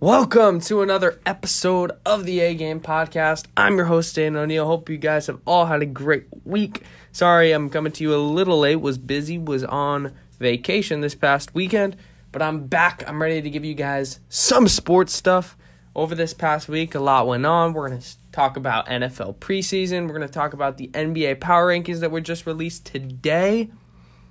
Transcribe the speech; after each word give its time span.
Welcome 0.00 0.62
to 0.62 0.80
another 0.80 1.20
episode 1.26 1.92
of 2.06 2.24
the 2.24 2.40
A 2.40 2.54
Game 2.54 2.80
Podcast. 2.80 3.44
I'm 3.54 3.76
your 3.76 3.84
host, 3.84 4.16
Dan 4.16 4.34
O'Neill. 4.34 4.64
Hope 4.64 4.88
you 4.88 4.96
guys 4.96 5.26
have 5.26 5.40
all 5.46 5.66
had 5.66 5.82
a 5.82 5.86
great 5.86 6.24
week. 6.42 6.84
Sorry 7.12 7.52
I'm 7.52 7.68
coming 7.68 7.92
to 7.92 8.04
you 8.04 8.14
a 8.14 8.16
little 8.16 8.60
late. 8.60 8.76
Was 8.76 8.96
busy, 8.96 9.36
was 9.36 9.62
on 9.62 10.14
vacation 10.38 11.02
this 11.02 11.14
past 11.14 11.54
weekend, 11.54 11.98
but 12.32 12.40
I'm 12.40 12.66
back. 12.66 13.04
I'm 13.06 13.20
ready 13.20 13.42
to 13.42 13.50
give 13.50 13.62
you 13.62 13.74
guys 13.74 14.20
some 14.30 14.68
sports 14.68 15.12
stuff. 15.12 15.54
Over 15.94 16.14
this 16.14 16.32
past 16.32 16.66
week, 16.66 16.94
a 16.94 17.00
lot 17.00 17.26
went 17.26 17.44
on. 17.44 17.74
We're 17.74 17.90
going 17.90 18.00
to 18.00 18.16
talk 18.32 18.56
about 18.56 18.86
NFL 18.86 19.36
preseason. 19.36 20.06
We're 20.06 20.16
going 20.16 20.26
to 20.26 20.28
talk 20.28 20.54
about 20.54 20.78
the 20.78 20.88
NBA 20.88 21.40
power 21.40 21.66
rankings 21.66 22.00
that 22.00 22.10
were 22.10 22.22
just 22.22 22.46
released 22.46 22.86
today. 22.86 23.68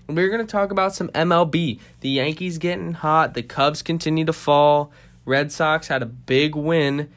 And 0.07 0.17
we're 0.17 0.29
going 0.29 0.43
to 0.43 0.51
talk 0.51 0.71
about 0.71 0.95
some 0.95 1.09
MLB. 1.09 1.79
The 1.99 2.09
Yankees 2.09 2.57
getting 2.57 2.93
hot, 2.93 3.35
the 3.35 3.43
Cubs 3.43 3.83
continue 3.83 4.25
to 4.25 4.33
fall. 4.33 4.91
Red 5.29 5.51
Sox 5.51 5.87
had 5.87 6.01
a 6.01 6.07
big 6.07 6.55
win 6.55 7.09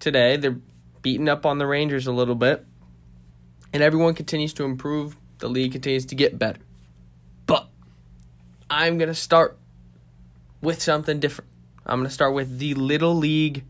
today. 0.00 0.36
They're 0.36 0.58
beating 1.02 1.28
up 1.28 1.44
on 1.44 1.58
the 1.58 1.66
Rangers 1.66 2.06
a 2.06 2.12
little 2.12 2.34
bit. 2.34 2.64
And 3.72 3.82
everyone 3.82 4.14
continues 4.14 4.54
to 4.54 4.64
improve. 4.64 5.16
The 5.38 5.48
league 5.48 5.72
continues 5.72 6.06
to 6.06 6.14
get 6.14 6.38
better. 6.38 6.60
But 7.46 7.68
I'm 8.70 8.96
going 8.96 9.08
to 9.08 9.14
start 9.14 9.58
with 10.62 10.82
something 10.82 11.20
different. 11.20 11.50
I'm 11.84 11.98
going 12.00 12.08
to 12.08 12.14
start 12.14 12.34
with 12.34 12.58
the 12.58 12.74
Little 12.74 13.14
League 13.14 13.64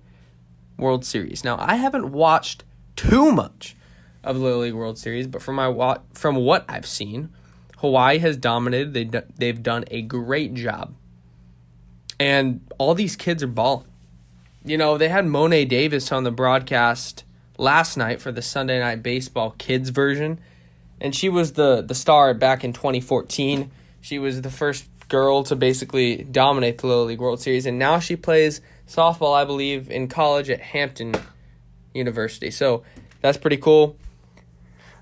World 0.76 1.04
Series. 1.04 1.44
Now, 1.44 1.56
I 1.58 1.74
haven't 1.74 2.12
watched 2.12 2.64
too 2.94 3.32
much 3.32 3.76
of 4.22 4.36
the 4.36 4.42
Little 4.42 4.60
League 4.60 4.74
World 4.74 4.98
Series, 4.98 5.26
but 5.26 5.42
from 5.42 5.56
my 5.56 5.98
from 6.14 6.36
what 6.36 6.64
I've 6.68 6.86
seen, 6.86 7.30
Hawaii 7.78 8.18
has 8.18 8.36
dominated. 8.36 8.94
They 8.94 9.22
they've 9.36 9.62
done 9.62 9.84
a 9.90 10.02
great 10.02 10.54
job 10.54 10.94
and 12.18 12.60
all 12.78 12.94
these 12.94 13.16
kids 13.16 13.42
are 13.42 13.48
balling. 13.48 13.86
You 14.64 14.76
know, 14.76 14.98
they 14.98 15.08
had 15.08 15.24
Mo'ne 15.24 15.66
Davis 15.66 16.12
on 16.12 16.24
the 16.24 16.30
broadcast 16.30 17.24
last 17.58 17.96
night 17.96 18.20
for 18.20 18.32
the 18.32 18.42
Sunday 18.42 18.78
Night 18.78 19.02
Baseball 19.02 19.54
kids 19.58 19.90
version, 19.90 20.40
and 21.00 21.14
she 21.14 21.28
was 21.28 21.52
the 21.52 21.82
the 21.82 21.94
star 21.94 22.34
back 22.34 22.64
in 22.64 22.72
2014. 22.72 23.70
She 24.00 24.18
was 24.18 24.42
the 24.42 24.50
first 24.50 24.86
girl 25.08 25.42
to 25.44 25.56
basically 25.56 26.22
dominate 26.24 26.78
the 26.78 26.86
Little 26.86 27.04
League 27.04 27.20
World 27.20 27.40
Series, 27.40 27.66
and 27.66 27.78
now 27.78 27.98
she 27.98 28.16
plays 28.16 28.60
softball, 28.86 29.34
I 29.34 29.44
believe, 29.44 29.90
in 29.90 30.08
college 30.08 30.50
at 30.50 30.60
Hampton 30.60 31.14
University. 31.94 32.50
So 32.50 32.82
that's 33.20 33.38
pretty 33.38 33.56
cool. 33.56 33.96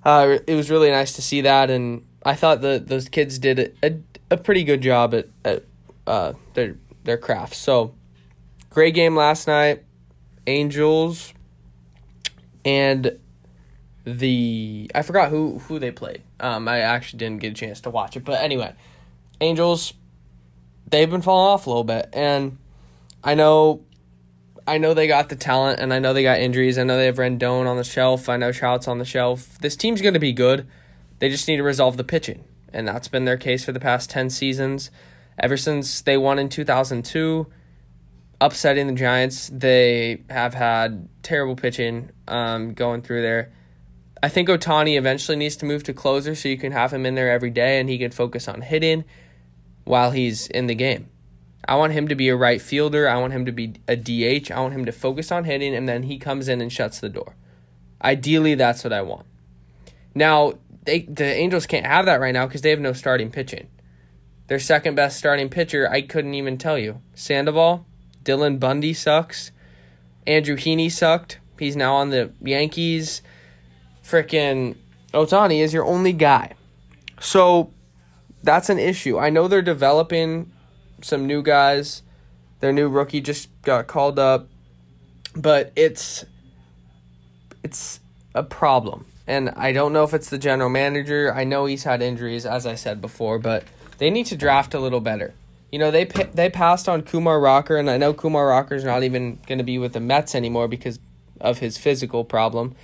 Uh, 0.04 0.38
it 0.46 0.54
was 0.54 0.70
really 0.70 0.90
nice 0.90 1.14
to 1.14 1.22
see 1.22 1.40
that, 1.42 1.70
and 1.70 2.06
I 2.24 2.34
thought 2.34 2.60
that 2.60 2.86
those 2.86 3.08
kids 3.08 3.38
did 3.38 3.58
a, 3.58 3.86
a, 3.86 3.98
a 4.32 4.36
pretty 4.36 4.62
good 4.64 4.80
job 4.80 5.14
at, 5.14 5.26
at 5.44 5.64
uh, 6.06 6.32
their 6.54 6.76
their 7.02 7.16
craft. 7.16 7.54
So, 7.54 7.94
great 8.76 8.92
game 8.92 9.16
last 9.16 9.46
night. 9.46 9.82
Angels 10.46 11.32
and 12.62 13.18
the 14.04 14.90
I 14.94 15.00
forgot 15.00 15.30
who 15.30 15.60
who 15.60 15.78
they 15.78 15.90
played. 15.90 16.22
Um, 16.40 16.68
I 16.68 16.80
actually 16.80 17.20
didn't 17.20 17.40
get 17.40 17.52
a 17.52 17.54
chance 17.54 17.80
to 17.80 17.90
watch 17.90 18.18
it, 18.18 18.24
but 18.26 18.42
anyway, 18.42 18.74
Angels 19.40 19.94
they've 20.90 21.10
been 21.10 21.22
falling 21.22 21.54
off 21.54 21.66
a 21.66 21.70
little 21.70 21.84
bit, 21.84 22.10
and 22.12 22.58
I 23.24 23.34
know. 23.34 23.82
I 24.68 24.78
know 24.78 24.94
they 24.94 25.06
got 25.06 25.30
the 25.30 25.36
talent, 25.36 25.80
and 25.80 25.94
I 25.94 25.98
know 25.98 26.12
they 26.12 26.24
got 26.24 26.40
injuries. 26.40 26.76
I 26.76 26.82
know 26.82 26.98
they 26.98 27.06
have 27.06 27.16
Rendon 27.16 27.66
on 27.66 27.78
the 27.78 27.84
shelf. 27.84 28.28
I 28.28 28.36
know 28.36 28.52
Trout's 28.52 28.88
on 28.88 28.98
the 28.98 29.04
shelf. 29.06 29.58
This 29.60 29.76
team's 29.76 30.02
going 30.02 30.14
to 30.14 30.20
be 30.20 30.32
good. 30.32 30.66
They 31.20 31.30
just 31.30 31.48
need 31.48 31.56
to 31.56 31.62
resolve 31.62 31.96
the 31.96 32.04
pitching, 32.04 32.44
and 32.74 32.86
that's 32.86 33.08
been 33.08 33.24
their 33.24 33.38
case 33.38 33.64
for 33.64 33.72
the 33.72 33.80
past 33.80 34.10
ten 34.10 34.28
seasons. 34.28 34.90
Ever 35.38 35.56
since 35.56 36.02
they 36.02 36.18
won 36.18 36.38
in 36.38 36.50
2002, 36.50 37.46
upsetting 38.40 38.86
the 38.86 38.92
Giants, 38.92 39.50
they 39.52 40.22
have 40.30 40.54
had 40.54 41.08
terrible 41.22 41.56
pitching 41.56 42.10
um, 42.28 42.74
going 42.74 43.02
through 43.02 43.22
there. 43.22 43.52
I 44.22 44.28
think 44.28 44.48
Ohtani 44.48 44.96
eventually 44.98 45.36
needs 45.36 45.56
to 45.56 45.66
move 45.66 45.82
to 45.84 45.92
closer 45.92 46.34
so 46.34 46.48
you 46.48 46.56
can 46.56 46.72
have 46.72 46.92
him 46.92 47.06
in 47.06 47.14
there 47.14 47.30
every 47.30 47.50
day 47.50 47.78
and 47.78 47.88
he 47.88 47.98
can 47.98 48.10
focus 48.10 48.48
on 48.48 48.62
hitting 48.62 49.04
while 49.84 50.10
he's 50.10 50.46
in 50.48 50.66
the 50.66 50.74
game. 50.74 51.08
I 51.68 51.76
want 51.76 51.92
him 51.92 52.08
to 52.08 52.14
be 52.14 52.28
a 52.28 52.36
right 52.36 52.60
fielder. 52.60 53.08
I 53.08 53.18
want 53.18 53.32
him 53.32 53.44
to 53.44 53.52
be 53.52 53.74
a 53.88 53.96
DH. 53.96 54.50
I 54.50 54.60
want 54.60 54.74
him 54.74 54.84
to 54.84 54.92
focus 54.92 55.30
on 55.32 55.44
hitting 55.44 55.74
and 55.74 55.88
then 55.88 56.04
he 56.04 56.18
comes 56.18 56.48
in 56.48 56.60
and 56.60 56.72
shuts 56.72 57.00
the 57.00 57.08
door. 57.08 57.36
Ideally, 58.02 58.54
that's 58.54 58.84
what 58.84 58.92
I 58.92 59.02
want. 59.02 59.26
Now, 60.14 60.54
they, 60.84 61.00
the 61.02 61.24
Angels 61.24 61.66
can't 61.66 61.86
have 61.86 62.06
that 62.06 62.20
right 62.20 62.32
now 62.32 62.46
because 62.46 62.62
they 62.62 62.70
have 62.70 62.80
no 62.80 62.92
starting 62.92 63.30
pitching. 63.30 63.68
Their 64.46 64.60
second 64.60 64.94
best 64.94 65.18
starting 65.18 65.48
pitcher, 65.48 65.90
I 65.90 66.02
couldn't 66.02 66.34
even 66.34 66.56
tell 66.56 66.78
you. 66.78 67.00
Sandoval, 67.14 67.84
Dylan 68.26 68.60
Bundy 68.60 68.92
sucks. 68.92 69.52
Andrew 70.26 70.56
Heaney 70.56 70.90
sucked. 70.90 71.38
He's 71.58 71.76
now 71.76 71.94
on 71.94 72.10
the 72.10 72.32
Yankees. 72.42 73.22
Frickin' 74.04 74.76
Ohtani 75.14 75.60
is 75.60 75.72
your 75.72 75.84
only 75.84 76.12
guy. 76.12 76.52
So 77.20 77.72
that's 78.42 78.68
an 78.68 78.78
issue. 78.78 79.18
I 79.18 79.30
know 79.30 79.48
they're 79.48 79.62
developing 79.62 80.52
some 81.02 81.26
new 81.26 81.42
guys. 81.42 82.02
Their 82.60 82.72
new 82.72 82.88
rookie 82.88 83.20
just 83.20 83.48
got 83.62 83.86
called 83.86 84.18
up, 84.18 84.48
but 85.34 85.72
it's 85.76 86.24
it's 87.62 88.00
a 88.34 88.42
problem. 88.42 89.06
And 89.26 89.50
I 89.50 89.72
don't 89.72 89.92
know 89.92 90.04
if 90.04 90.14
it's 90.14 90.30
the 90.30 90.38
general 90.38 90.70
manager. 90.70 91.32
I 91.34 91.44
know 91.44 91.66
he's 91.66 91.84
had 91.84 92.00
injuries 92.00 92.46
as 92.46 92.66
I 92.66 92.74
said 92.74 93.00
before, 93.00 93.38
but 93.38 93.64
they 93.98 94.10
need 94.10 94.26
to 94.26 94.36
draft 94.36 94.74
a 94.74 94.78
little 94.78 95.00
better. 95.00 95.34
You 95.70 95.78
know, 95.78 95.90
they 95.90 96.04
they 96.04 96.48
passed 96.48 96.88
on 96.88 97.02
Kumar 97.02 97.40
Rocker, 97.40 97.76
and 97.76 97.90
I 97.90 97.96
know 97.96 98.14
Kumar 98.14 98.46
Rocker's 98.46 98.84
not 98.84 99.02
even 99.02 99.38
going 99.46 99.58
to 99.58 99.64
be 99.64 99.78
with 99.78 99.92
the 99.92 100.00
Mets 100.00 100.34
anymore 100.34 100.68
because 100.68 100.98
of 101.40 101.58
his 101.58 101.76
physical 101.76 102.24
problem. 102.24 102.74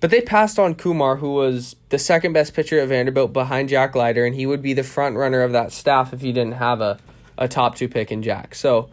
But 0.00 0.10
they 0.10 0.20
passed 0.20 0.58
on 0.58 0.74
Kumar, 0.74 1.16
who 1.16 1.32
was 1.32 1.76
the 1.88 1.98
second 1.98 2.34
best 2.34 2.54
pitcher 2.54 2.78
at 2.78 2.88
Vanderbilt 2.88 3.32
behind 3.32 3.70
Jack 3.70 3.94
Leiter, 3.94 4.26
and 4.26 4.34
he 4.34 4.44
would 4.44 4.60
be 4.60 4.74
the 4.74 4.82
front 4.82 5.16
runner 5.16 5.42
of 5.42 5.52
that 5.52 5.72
staff 5.72 6.12
if 6.12 6.22
you 6.22 6.32
didn't 6.32 6.54
have 6.54 6.80
a, 6.80 6.98
a 7.38 7.48
top 7.48 7.74
two 7.76 7.88
pick 7.88 8.12
in 8.12 8.22
Jack. 8.22 8.54
So 8.54 8.90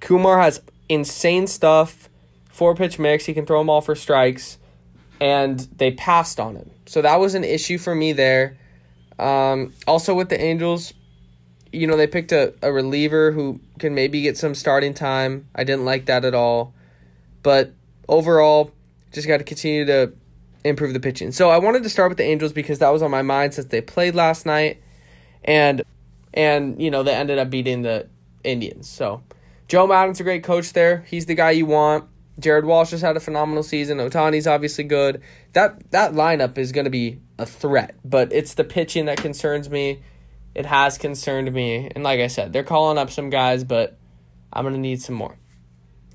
Kumar 0.00 0.40
has 0.40 0.62
insane 0.88 1.46
stuff, 1.46 2.08
four 2.50 2.74
pitch 2.74 2.98
mix, 2.98 3.26
he 3.26 3.34
can 3.34 3.44
throw 3.44 3.58
them 3.58 3.68
all 3.68 3.82
for 3.82 3.94
strikes, 3.94 4.58
and 5.20 5.60
they 5.76 5.90
passed 5.90 6.40
on 6.40 6.56
him. 6.56 6.70
So 6.86 7.02
that 7.02 7.20
was 7.20 7.34
an 7.34 7.44
issue 7.44 7.76
for 7.76 7.94
me 7.94 8.12
there. 8.12 8.56
Um, 9.18 9.74
also 9.86 10.14
with 10.14 10.30
the 10.30 10.40
Angels, 10.40 10.94
you 11.72 11.86
know, 11.86 11.96
they 11.96 12.06
picked 12.06 12.32
a, 12.32 12.54
a 12.62 12.72
reliever 12.72 13.32
who 13.32 13.60
can 13.78 13.94
maybe 13.94 14.22
get 14.22 14.36
some 14.36 14.54
starting 14.54 14.94
time. 14.94 15.48
I 15.54 15.64
didn't 15.64 15.84
like 15.84 16.06
that 16.06 16.24
at 16.24 16.34
all. 16.34 16.74
But 17.42 17.72
overall, 18.08 18.72
just 19.12 19.28
got 19.28 19.38
to 19.38 19.44
continue 19.44 19.84
to 19.86 20.12
improve 20.64 20.92
the 20.92 21.00
pitching. 21.00 21.32
So 21.32 21.50
I 21.50 21.58
wanted 21.58 21.82
to 21.82 21.88
start 21.88 22.10
with 22.10 22.18
the 22.18 22.24
Angels 22.24 22.52
because 22.52 22.78
that 22.78 22.90
was 22.90 23.02
on 23.02 23.10
my 23.10 23.22
mind 23.22 23.54
since 23.54 23.68
they 23.68 23.80
played 23.80 24.14
last 24.14 24.46
night. 24.46 24.82
And 25.44 25.82
and 26.34 26.80
you 26.80 26.90
know, 26.90 27.02
they 27.02 27.14
ended 27.14 27.38
up 27.38 27.50
beating 27.50 27.82
the 27.82 28.08
Indians. 28.44 28.88
So 28.88 29.22
Joe 29.68 29.86
Maddon's 29.86 30.20
a 30.20 30.24
great 30.24 30.42
coach 30.42 30.72
there. 30.72 31.04
He's 31.08 31.26
the 31.26 31.34
guy 31.34 31.52
you 31.52 31.66
want. 31.66 32.04
Jared 32.38 32.64
Walsh 32.64 32.90
has 32.92 33.02
had 33.02 33.16
a 33.16 33.20
phenomenal 33.20 33.62
season. 33.62 33.98
Ohtani's 33.98 34.46
obviously 34.46 34.84
good. 34.84 35.22
That 35.54 35.90
that 35.90 36.12
lineup 36.12 36.56
is 36.58 36.72
going 36.72 36.84
to 36.84 36.90
be 36.90 37.18
a 37.38 37.46
threat, 37.46 37.96
but 38.04 38.32
it's 38.32 38.54
the 38.54 38.64
pitching 38.64 39.06
that 39.06 39.18
concerns 39.18 39.68
me. 39.68 40.00
It 40.58 40.66
has 40.66 40.98
concerned 40.98 41.52
me, 41.52 41.88
and 41.94 42.02
like 42.02 42.18
I 42.18 42.26
said, 42.26 42.52
they're 42.52 42.64
calling 42.64 42.98
up 42.98 43.12
some 43.12 43.30
guys, 43.30 43.62
but 43.62 43.96
I'm 44.52 44.64
going 44.64 44.74
to 44.74 44.80
need 44.80 45.00
some 45.00 45.14
more. 45.14 45.38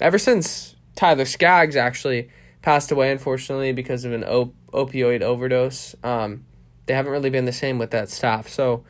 Ever 0.01 0.17
since 0.17 0.75
Tyler 0.97 1.23
Skaggs 1.23 1.77
actually 1.77 2.29
passed 2.61 2.91
away, 2.91 3.09
unfortunately, 3.09 3.71
because 3.71 4.03
of 4.03 4.11
an 4.11 4.25
op- 4.25 4.53
opioid 4.73 5.21
overdose, 5.21 5.95
um, 6.03 6.43
they 6.87 6.93
haven't 6.93 7.13
really 7.13 7.29
been 7.29 7.45
the 7.45 7.53
same 7.53 7.77
with 7.77 7.91
that 7.91 8.09
staff. 8.09 8.49
So 8.49 8.83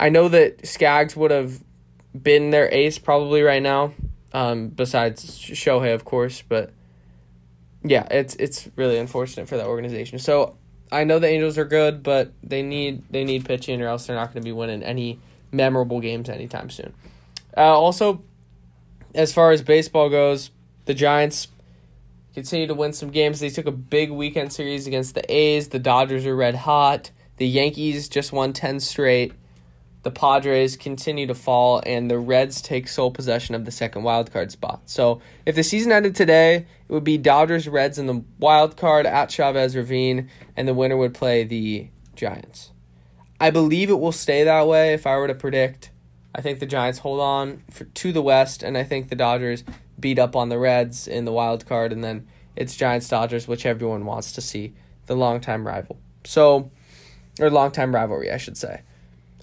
I 0.00 0.08
know 0.08 0.30
that 0.30 0.66
Skaggs 0.66 1.14
would 1.16 1.30
have 1.30 1.62
been 2.18 2.48
their 2.48 2.72
ace 2.72 2.98
probably 2.98 3.42
right 3.42 3.62
now, 3.62 3.92
um, 4.32 4.68
besides 4.68 5.38
Shohei, 5.38 5.94
of 5.94 6.06
course, 6.06 6.40
but 6.40 6.72
yeah, 7.84 8.08
it's 8.10 8.36
it's 8.36 8.70
really 8.76 8.96
unfortunate 8.96 9.50
for 9.50 9.58
that 9.58 9.66
organization. 9.66 10.18
So 10.18 10.56
I 10.92 11.04
know 11.04 11.18
the 11.18 11.26
Angels 11.26 11.56
are 11.58 11.64
good, 11.64 12.02
but 12.02 12.32
they 12.42 12.62
need 12.62 13.02
they 13.10 13.24
need 13.24 13.44
pitching, 13.46 13.80
or 13.80 13.88
else 13.88 14.06
they're 14.06 14.16
not 14.16 14.26
going 14.26 14.42
to 14.42 14.46
be 14.46 14.52
winning 14.52 14.82
any 14.82 15.18
memorable 15.50 16.00
games 16.00 16.28
anytime 16.28 16.70
soon. 16.70 16.92
Uh, 17.56 17.60
also, 17.60 18.22
as 19.14 19.32
far 19.32 19.50
as 19.50 19.62
baseball 19.62 20.10
goes, 20.10 20.50
the 20.84 20.94
Giants 20.94 21.48
continue 22.34 22.66
to 22.66 22.74
win 22.74 22.92
some 22.92 23.10
games. 23.10 23.40
They 23.40 23.50
took 23.50 23.66
a 23.66 23.72
big 23.72 24.10
weekend 24.10 24.52
series 24.52 24.86
against 24.86 25.14
the 25.14 25.34
A's. 25.34 25.68
The 25.68 25.78
Dodgers 25.78 26.26
are 26.26 26.36
red 26.36 26.54
hot. 26.54 27.10
The 27.38 27.48
Yankees 27.48 28.08
just 28.08 28.32
won 28.32 28.52
ten 28.52 28.78
straight. 28.78 29.32
The 30.02 30.10
Padres 30.10 30.76
continue 30.76 31.28
to 31.28 31.34
fall, 31.34 31.80
and 31.86 32.10
the 32.10 32.18
Reds 32.18 32.60
take 32.60 32.88
sole 32.88 33.12
possession 33.12 33.54
of 33.54 33.64
the 33.64 33.70
second 33.70 34.02
wild 34.02 34.32
card 34.32 34.50
spot. 34.50 34.82
So, 34.86 35.20
if 35.46 35.54
the 35.54 35.62
season 35.62 35.92
ended 35.92 36.16
today, 36.16 36.56
it 36.56 36.92
would 36.92 37.04
be 37.04 37.18
Dodgers 37.18 37.68
Reds 37.68 37.98
in 37.98 38.06
the 38.06 38.24
wild 38.38 38.76
card 38.76 39.06
at 39.06 39.30
Chavez 39.30 39.76
Ravine, 39.76 40.28
and 40.56 40.66
the 40.66 40.74
winner 40.74 40.96
would 40.96 41.14
play 41.14 41.44
the 41.44 41.88
Giants. 42.16 42.72
I 43.40 43.50
believe 43.50 43.90
it 43.90 44.00
will 44.00 44.12
stay 44.12 44.42
that 44.44 44.66
way. 44.66 44.92
If 44.92 45.06
I 45.06 45.16
were 45.16 45.28
to 45.28 45.34
predict, 45.34 45.90
I 46.34 46.40
think 46.40 46.58
the 46.58 46.66
Giants 46.66 47.00
hold 47.00 47.20
on 47.20 47.62
for, 47.70 47.84
to 47.84 48.12
the 48.12 48.22
West, 48.22 48.64
and 48.64 48.76
I 48.76 48.82
think 48.82 49.08
the 49.08 49.16
Dodgers 49.16 49.62
beat 50.00 50.18
up 50.18 50.34
on 50.34 50.48
the 50.48 50.58
Reds 50.58 51.06
in 51.06 51.24
the 51.24 51.32
wild 51.32 51.64
card, 51.66 51.92
and 51.92 52.02
then 52.02 52.26
it's 52.56 52.76
Giants 52.76 53.08
Dodgers, 53.08 53.46
which 53.46 53.64
everyone 53.64 54.04
wants 54.04 54.32
to 54.32 54.40
see, 54.40 54.74
the 55.06 55.14
longtime 55.14 55.66
rival. 55.66 55.98
So, 56.24 56.70
or 57.40 57.50
longtime 57.50 57.94
rivalry, 57.94 58.30
I 58.30 58.36
should 58.36 58.56
say. 58.56 58.82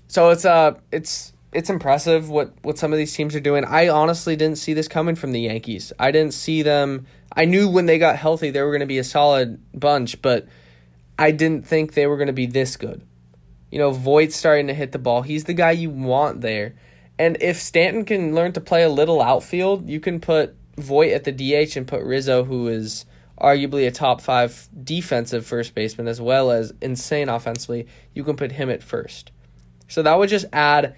So 0.09 0.31
it's 0.31 0.43
uh 0.43 0.73
it's 0.91 1.33
it's 1.53 1.69
impressive 1.69 2.29
what 2.29 2.51
what 2.63 2.77
some 2.79 2.91
of 2.91 2.97
these 2.97 3.13
teams 3.13 3.35
are 3.35 3.39
doing. 3.39 3.63
I 3.63 3.89
honestly 3.89 4.35
didn't 4.35 4.57
see 4.57 4.73
this 4.73 4.87
coming 4.87 5.15
from 5.15 5.31
the 5.31 5.41
Yankees. 5.41 5.93
I 5.99 6.11
didn't 6.11 6.33
see 6.33 6.63
them. 6.63 7.05
I 7.31 7.45
knew 7.45 7.69
when 7.69 7.85
they 7.85 7.99
got 7.99 8.17
healthy 8.17 8.49
they 8.49 8.61
were 8.61 8.71
going 8.71 8.79
to 8.81 8.87
be 8.87 8.97
a 8.97 9.03
solid 9.03 9.61
bunch, 9.79 10.21
but 10.21 10.47
I 11.17 11.29
didn't 11.31 11.67
think 11.67 11.93
they 11.93 12.07
were 12.07 12.17
going 12.17 12.27
to 12.27 12.33
be 12.33 12.47
this 12.47 12.75
good. 12.75 13.05
You 13.71 13.77
know, 13.77 13.91
Voit's 13.91 14.35
starting 14.35 14.65
to 14.67 14.73
hit 14.73 14.93
the 14.93 14.99
ball. 14.99 15.21
He's 15.21 15.43
the 15.43 15.53
guy 15.53 15.71
you 15.71 15.91
want 15.91 16.41
there. 16.41 16.73
And 17.19 17.37
if 17.39 17.57
Stanton 17.57 18.03
can 18.03 18.33
learn 18.33 18.53
to 18.53 18.61
play 18.61 18.81
a 18.81 18.89
little 18.89 19.21
outfield, 19.21 19.87
you 19.87 19.99
can 19.99 20.19
put 20.19 20.55
Voit 20.77 21.11
at 21.11 21.23
the 21.23 21.31
DH 21.31 21.77
and 21.77 21.87
put 21.87 22.01
Rizzo, 22.01 22.45
who 22.45 22.67
is 22.67 23.05
arguably 23.39 23.85
a 23.85 23.91
top 23.91 24.21
five 24.21 24.67
defensive 24.83 25.45
first 25.45 25.75
baseman 25.75 26.07
as 26.07 26.19
well 26.19 26.49
as 26.49 26.73
insane 26.81 27.29
offensively. 27.29 27.85
You 28.15 28.23
can 28.23 28.37
put 28.37 28.53
him 28.53 28.71
at 28.71 28.81
first. 28.81 29.31
So 29.89 30.01
that 30.03 30.17
would 30.17 30.29
just 30.29 30.45
add 30.53 30.95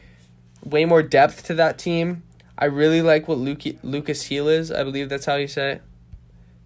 way 0.63 0.85
more 0.85 1.01
depth 1.01 1.43
to 1.47 1.55
that 1.55 1.79
team. 1.79 2.21
I 2.57 2.65
really 2.65 3.01
like 3.01 3.27
what 3.27 3.39
Luke, 3.39 3.63
Lucas 3.81 4.23
Heel 4.23 4.47
is. 4.47 4.71
I 4.71 4.83
believe 4.83 5.09
that's 5.09 5.25
how 5.25 5.35
you 5.35 5.47
say 5.47 5.71
it. 5.71 5.81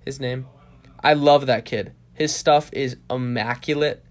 His 0.03 0.19
name. 0.19 0.47
I 1.01 1.13
love 1.13 1.45
that 1.45 1.63
kid. 1.63 1.93
His 2.13 2.35
stuff 2.35 2.69
is 2.73 2.97
immaculate. 3.09 4.03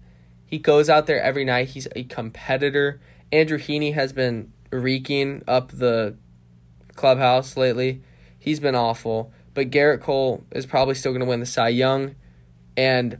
He 0.45 0.57
goes 0.57 0.89
out 0.89 1.05
there 1.05 1.21
every 1.21 1.45
night. 1.45 1.69
He's 1.69 1.87
a 1.95 2.03
competitor. 2.03 2.99
Andrew 3.31 3.59
Heaney 3.59 3.93
has 3.93 4.13
been 4.13 4.51
reeking 4.71 5.43
up 5.47 5.71
the 5.71 6.15
clubhouse 6.95 7.57
lately. 7.57 8.01
He's 8.39 8.59
been 8.59 8.75
awful. 8.75 9.31
But 9.53 9.71
Gerrit 9.71 10.01
Cole 10.01 10.43
is 10.51 10.65
probably 10.65 10.95
still 10.95 11.11
going 11.11 11.21
to 11.21 11.25
win 11.25 11.39
the 11.39 11.45
Cy 11.45 11.69
Young, 11.69 12.15
and 12.75 13.17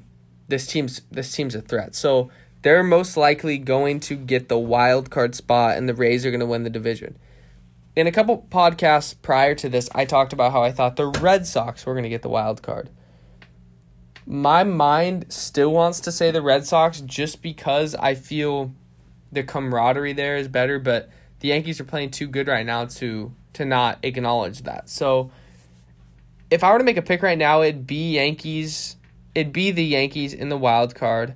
this 0.47 0.67
team's 0.67 1.01
this 1.09 1.31
team's 1.31 1.55
a 1.55 1.61
threat. 1.61 1.95
So 1.95 2.29
they're 2.65 2.83
most 2.83 3.15
likely 3.15 3.59
going 3.59 3.99
to 3.99 4.15
get 4.15 4.49
the 4.49 4.57
wild 4.57 5.11
card 5.11 5.35
spot, 5.35 5.77
and 5.77 5.87
the 5.87 5.93
Rays 5.93 6.25
are 6.25 6.31
going 6.31 6.39
to 6.39 6.47
win 6.47 6.63
the 6.63 6.69
division. 6.71 7.15
In 7.95 8.07
a 8.07 8.11
couple 8.11 8.47
podcasts 8.49 9.13
prior 9.21 9.53
to 9.53 9.69
this, 9.69 9.87
I 9.93 10.05
talked 10.05 10.33
about 10.33 10.51
how 10.51 10.63
I 10.63 10.71
thought 10.71 10.95
the 10.95 11.05
Red 11.05 11.45
Sox 11.45 11.85
were 11.85 11.93
going 11.93 12.05
to 12.05 12.09
get 12.09 12.23
the 12.23 12.27
wild 12.27 12.63
card. 12.63 12.89
My 14.25 14.63
mind 14.63 15.27
still 15.29 15.71
wants 15.71 15.99
to 15.99 16.11
say 16.11 16.31
the 16.31 16.41
Red 16.41 16.65
Sox 16.65 17.01
just 17.01 17.43
because 17.43 17.93
I 17.93 18.15
feel 18.15 18.73
the 19.31 19.43
camaraderie 19.43 20.13
there 20.13 20.35
is 20.35 20.47
better, 20.47 20.79
but 20.79 21.11
the 21.41 21.49
Yankees 21.49 21.79
are 21.79 21.85
playing 21.85 22.09
too 22.09 22.27
good 22.27 22.47
right 22.47 22.65
now 22.65 22.85
to 22.85 23.31
to 23.53 23.63
not 23.63 23.99
acknowledge 24.01 24.63
that. 24.63 24.89
So 24.89 25.29
if 26.49 26.63
I 26.63 26.71
were 26.71 26.79
to 26.79 26.83
make 26.83 26.97
a 26.97 27.03
pick 27.03 27.21
right 27.21 27.37
now, 27.37 27.61
it'd 27.61 27.85
be 27.85 28.15
Yankees. 28.15 28.95
It'd 29.35 29.53
be 29.53 29.69
the 29.69 29.85
Yankees 29.85 30.33
in 30.33 30.49
the 30.49 30.57
wild 30.57 30.95
card. 30.95 31.35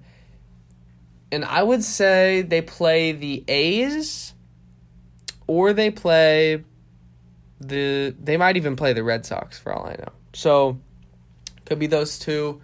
And 1.31 1.45
I 1.45 1.61
would 1.61 1.83
say 1.83 2.41
they 2.41 2.61
play 2.61 3.11
the 3.11 3.43
A's 3.47 4.33
or 5.47 5.73
they 5.73 5.91
play 5.91 6.63
the 7.59 8.15
they 8.19 8.37
might 8.37 8.57
even 8.57 8.75
play 8.75 8.93
the 8.93 9.03
Red 9.03 9.25
Sox 9.25 9.59
for 9.59 9.73
all 9.73 9.85
I 9.85 9.91
know. 9.93 10.11
So 10.33 10.79
could 11.65 11.79
be 11.79 11.87
those 11.87 12.19
two. 12.19 12.61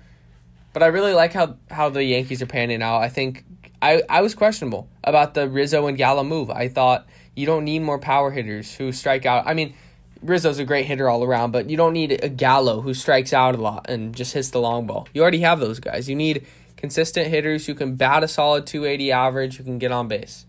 But 0.74 0.84
I 0.84 0.88
really 0.88 1.14
like 1.14 1.34
how 1.34 1.58
how 1.70 1.90
the 1.90 2.04
Yankees 2.04 2.42
are 2.42 2.48
panning 2.48 2.82
out. 2.82 3.00
I 3.00 3.10
think 3.10 3.46
I, 3.82 4.02
I 4.10 4.22
was 4.22 4.34
questionable 4.34 4.90
about 5.04 5.34
the 5.34 5.48
Rizzo 5.48 5.88
and 5.88 5.98
Gallo 5.98 6.24
move. 6.24 6.50
I 6.50 6.70
thought 6.70 7.08
you 7.36 7.46
don't 7.46 7.66
need 7.66 7.80
more 7.80 8.00
power 8.00 8.32
hitters 8.32 8.74
who 8.74 8.92
strike 8.92 9.26
out. 9.26 9.46
I 9.46 9.54
mean, 9.54 9.76
Rizzo's 10.22 10.60
a 10.60 10.66
great 10.66 10.86
hitter 10.86 11.10
all 11.10 11.24
around, 11.24 11.52
but 11.52 11.70
you 11.70 11.78
don't 11.78 11.94
need 11.94 12.24
a 12.24 12.30
Gallo 12.30 12.82
who 12.82 12.94
strikes 12.94 13.34
out 13.34 13.56
a 13.56 13.62
lot 13.62 13.90
and 13.90 14.16
just 14.16 14.34
hits 14.34 14.50
the 14.50 14.60
long 14.60 14.88
ball. 14.88 15.08
You 15.14 15.22
already 15.22 15.42
have 15.42 15.60
those 15.60 15.80
guys. 15.80 16.10
You 16.10 16.16
need 16.16 16.48
consistent 16.78 17.28
hitters 17.28 17.66
who 17.66 17.74
can 17.74 17.96
bat 17.96 18.24
a 18.24 18.28
solid 18.28 18.68
280 18.68 19.12
average, 19.12 19.58
who 19.58 19.64
can 19.64 19.80
get 19.80 19.92
on 19.92 20.08
base. 20.08 20.46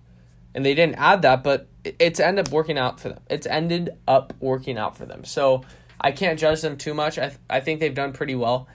And 0.54 0.64
they 0.64 0.74
didn't 0.74 0.96
add 0.96 1.22
that, 1.22 1.44
but 1.44 1.68
it's 1.84 2.18
ended 2.18 2.48
up 2.48 2.52
working 2.52 2.78
out 2.78 2.98
for 2.98 3.10
them. 3.10 3.20
It's 3.28 3.46
ended 3.46 3.90
up 4.08 4.32
working 4.40 4.78
out 4.78 4.96
for 4.96 5.04
them. 5.04 5.24
So 5.24 5.64
I 6.00 6.12
can't 6.12 6.38
judge 6.38 6.62
them 6.62 6.76
too 6.76 6.94
much. 6.94 7.18
I, 7.18 7.28
th- 7.28 7.40
I 7.48 7.60
think 7.60 7.80
they've 7.80 7.94
done 7.94 8.12
pretty 8.12 8.34
well. 8.34 8.66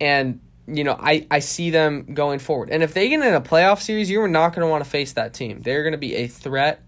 And, 0.00 0.40
you 0.66 0.84
know, 0.84 0.96
I, 0.98 1.26
I 1.30 1.40
see 1.40 1.70
them 1.70 2.14
going 2.14 2.38
forward. 2.38 2.70
And 2.70 2.82
if 2.82 2.94
they 2.94 3.08
get 3.08 3.20
in 3.20 3.34
a 3.34 3.40
playoff 3.40 3.80
series, 3.80 4.10
you're 4.10 4.28
not 4.28 4.54
going 4.54 4.64
to 4.64 4.70
want 4.70 4.84
to 4.84 4.90
face 4.90 5.12
that 5.14 5.34
team. 5.34 5.60
They're 5.62 5.82
going 5.82 5.92
to 5.92 5.98
be 5.98 6.14
a 6.14 6.28
threat 6.28 6.82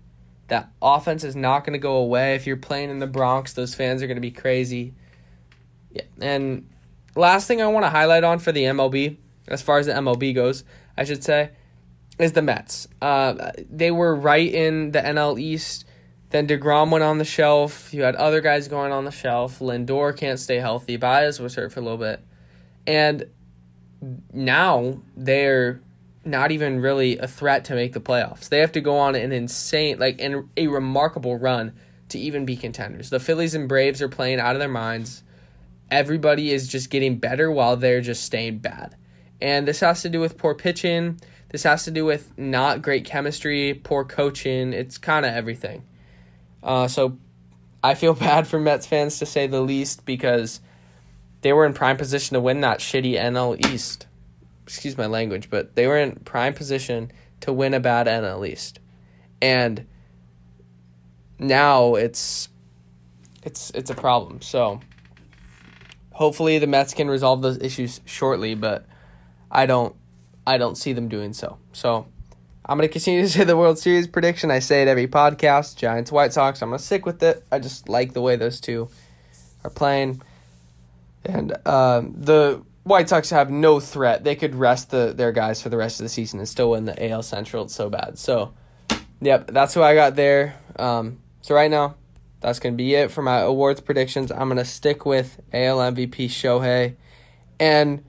that 0.49 0.71
offense 0.81 1.25
is 1.25 1.35
not 1.35 1.65
going 1.65 1.73
to 1.73 1.79
go 1.79 1.97
away. 1.97 2.35
If 2.35 2.47
you're 2.47 2.57
playing 2.57 2.91
in 2.91 2.99
the 2.99 3.07
Bronx, 3.07 3.53
those 3.53 3.75
fans 3.75 4.03
are 4.03 4.07
going 4.07 4.17
to 4.17 4.21
be 4.21 4.31
crazy. 4.31 4.95
Yeah. 5.91 6.03
And 6.21 6.69
last 7.15 7.49
thing 7.49 7.61
I 7.61 7.67
want 7.67 7.85
to 7.85 7.91
highlight 7.91 8.25
on 8.25 8.39
for 8.39 8.53
the 8.53 8.63
MLB, 8.63 9.17
as 9.49 9.63
far 9.63 9.79
as 9.79 9.87
the 9.87 9.93
MLB 9.93 10.35
goes, 10.35 10.65
I 10.97 11.05
should 11.05 11.23
say, 11.23 11.51
is 12.19 12.33
the 12.33 12.43
Mets. 12.43 12.89
Uh, 13.01 13.53
they 13.71 13.91
were 13.91 14.15
right 14.15 14.53
in 14.53 14.93
the 14.93 15.01
NL 15.01 15.39
East. 15.39 15.85
Then 16.31 16.47
DeGrom 16.47 16.91
went 16.91 17.05
on 17.05 17.19
the 17.19 17.25
shelf. 17.25 17.93
You 17.95 18.03
had 18.03 18.17
other 18.17 18.41
guys 18.41 18.69
going 18.69 18.93
on 18.93 19.05
the 19.05 19.11
shelf. 19.11 19.61
Lindor 19.61 20.17
can't 20.17 20.39
stay 20.39 20.57
healthy. 20.57 20.97
Baez 20.97 21.39
was 21.39 21.55
hurt 21.55 21.73
for 21.73 21.81
a 21.81 21.83
little 21.83 21.99
bit. 21.99 22.21
And 22.87 23.27
now 24.33 25.01
they're 25.17 25.81
not 26.25 26.51
even 26.51 26.81
really 26.81 27.19
a 27.19 27.29
threat 27.29 27.65
to 27.67 27.75
make 27.75 27.93
the 27.93 28.01
playoffs. 28.01 28.49
They 28.49 28.59
have 28.59 28.73
to 28.73 28.81
go 28.81 28.97
on 28.97 29.15
an 29.15 29.33
insane, 29.33 29.99
like, 29.99 30.19
in 30.19 30.49
a 30.57 30.67
remarkable 30.67 31.39
run 31.39 31.73
to 32.09 32.19
even 32.19 32.45
be 32.45 32.57
contenders. 32.57 33.11
The 33.11 33.21
Phillies 33.21 33.55
and 33.55 33.69
Braves 33.69 34.03
are 34.03 34.09
playing 34.09 34.41
out 34.41 34.55
of 34.55 34.59
their 34.59 34.69
minds. 34.69 35.23
Everybody 35.91 36.53
is 36.53 36.67
just 36.67 36.91
getting 36.91 37.19
better 37.19 37.51
while 37.51 37.77
they're 37.77 38.01
just 38.01 38.25
staying 38.25 38.59
bad. 38.59 38.97
And 39.41 39.69
this 39.69 39.81
has 39.81 40.03
to 40.03 40.09
do 40.09 40.21
with 40.21 40.39
poor 40.39 40.55
pitching. 40.55 41.21
This 41.51 41.63
has 41.65 41.85
to 41.85 41.91
do 41.91 42.05
with 42.05 42.37
not 42.39 42.83
great 42.83 43.05
chemistry, 43.05 43.75
poor 43.75 44.05
coaching. 44.05 44.73
It's 44.73 44.99
kind 44.99 45.27
of 45.27 45.35
everything. 45.35 45.85
Uh, 46.63 46.89
so 46.89 47.19
I 47.83 47.95
feel 47.95 48.15
bad 48.29 48.47
for 48.47 48.59
Mets 48.59 48.87
fans 48.87 49.19
to 49.19 49.27
say 49.27 49.47
the 49.47 49.61
least 49.61 50.05
because 50.05 50.61
they 51.43 51.53
were 51.53 51.67
in 51.67 51.75
prime 51.75 51.97
position 51.97 52.35
to 52.35 52.41
win 52.41 52.61
that 52.63 52.81
shitty 52.81 53.19
NL 53.19 53.65
East 53.73 54.07
excuse 54.67 54.99
my 54.99 55.07
language, 55.07 55.49
but 55.49 55.77
they 55.77 55.87
were 55.87 55.97
in 55.97 56.17
prime 56.17 56.53
position 56.53 57.13
to 57.41 57.53
win 57.53 57.73
a 57.73 57.81
bad 57.81 58.09
NL 58.09 58.47
East. 58.47 58.81
And 59.41 59.87
now 61.39 61.95
it's 61.95 62.49
it's 63.45 63.71
it's 63.71 63.91
a 63.91 63.95
problem. 63.95 64.43
So 64.43 64.81
hopefully 66.11 66.59
the 66.59 66.67
Mets 66.67 66.95
can 66.95 67.09
resolve 67.09 67.43
those 67.43 67.59
issues 67.59 68.01
shortly, 68.05 68.55
but 68.55 68.87
I 69.51 69.67
don't 69.67 69.95
I 70.47 70.59
don't 70.59 70.77
see 70.77 70.93
them 70.93 71.09
doing 71.09 71.33
so. 71.33 71.59
So 71.73 72.07
I'm 72.65 72.79
gonna 72.79 72.89
continue 72.89 73.23
to 73.23 73.29
say 73.31 73.45
the 73.45 73.57
World 73.57 73.79
Series 73.79 74.07
prediction. 74.07 74.51
I 74.51 74.59
say 74.59 74.83
it 74.83 74.89
every 74.89 75.07
podcast. 75.07 75.77
Giants, 75.77 76.13
White 76.13 76.33
Sox. 76.33 76.63
I'm 76.63 76.71
gonna 76.71 76.79
stick 76.79 77.07
with 77.07 77.23
it. 77.23 77.45
I 77.51 77.59
just 77.59 77.89
like 77.89 78.13
the 78.13 78.21
way 78.21 78.37
those 78.37 78.61
two 78.61 78.89
are 79.65 79.71
playing, 79.71 80.23
and 81.25 81.57
um, 81.67 82.15
the 82.17 82.63
White 82.83 83.09
Sox 83.09 83.31
have 83.31 83.51
no 83.51 83.81
threat. 83.81 84.25
They 84.25 84.37
could 84.37 84.55
rest 84.55 84.91
the 84.91 85.13
their 85.17 85.33
guys 85.33 85.63
for 85.63 85.69
the 85.69 85.77
rest 85.77 86.01
of 86.01 86.05
the 86.05 86.09
season 86.09 86.39
and 86.39 86.49
still 86.49 86.71
win 86.71 86.85
the 86.85 87.11
AL 87.11 87.23
Central. 87.23 87.65
It's 87.65 87.75
so 87.75 87.91
bad. 87.91 88.19
So, 88.19 88.53
yep, 89.21 89.49
that's 89.49 89.75
who 89.75 89.83
I 89.83 89.95
got 89.95 90.17
there. 90.17 90.57
Um, 90.77 91.19
so 91.43 91.55
right 91.55 91.71
now, 91.71 91.97
that's 92.41 92.59
gonna 92.59 92.77
be 92.77 92.95
it 92.95 93.11
for 93.11 93.23
my 93.23 93.39
awards 93.39 93.81
predictions. 93.81 94.31
I'm 94.31 94.49
gonna 94.49 94.65
stick 94.65 95.07
with 95.07 95.41
AL 95.53 95.79
MVP 95.79 96.27
Shohei, 96.27 96.97
and 97.59 98.05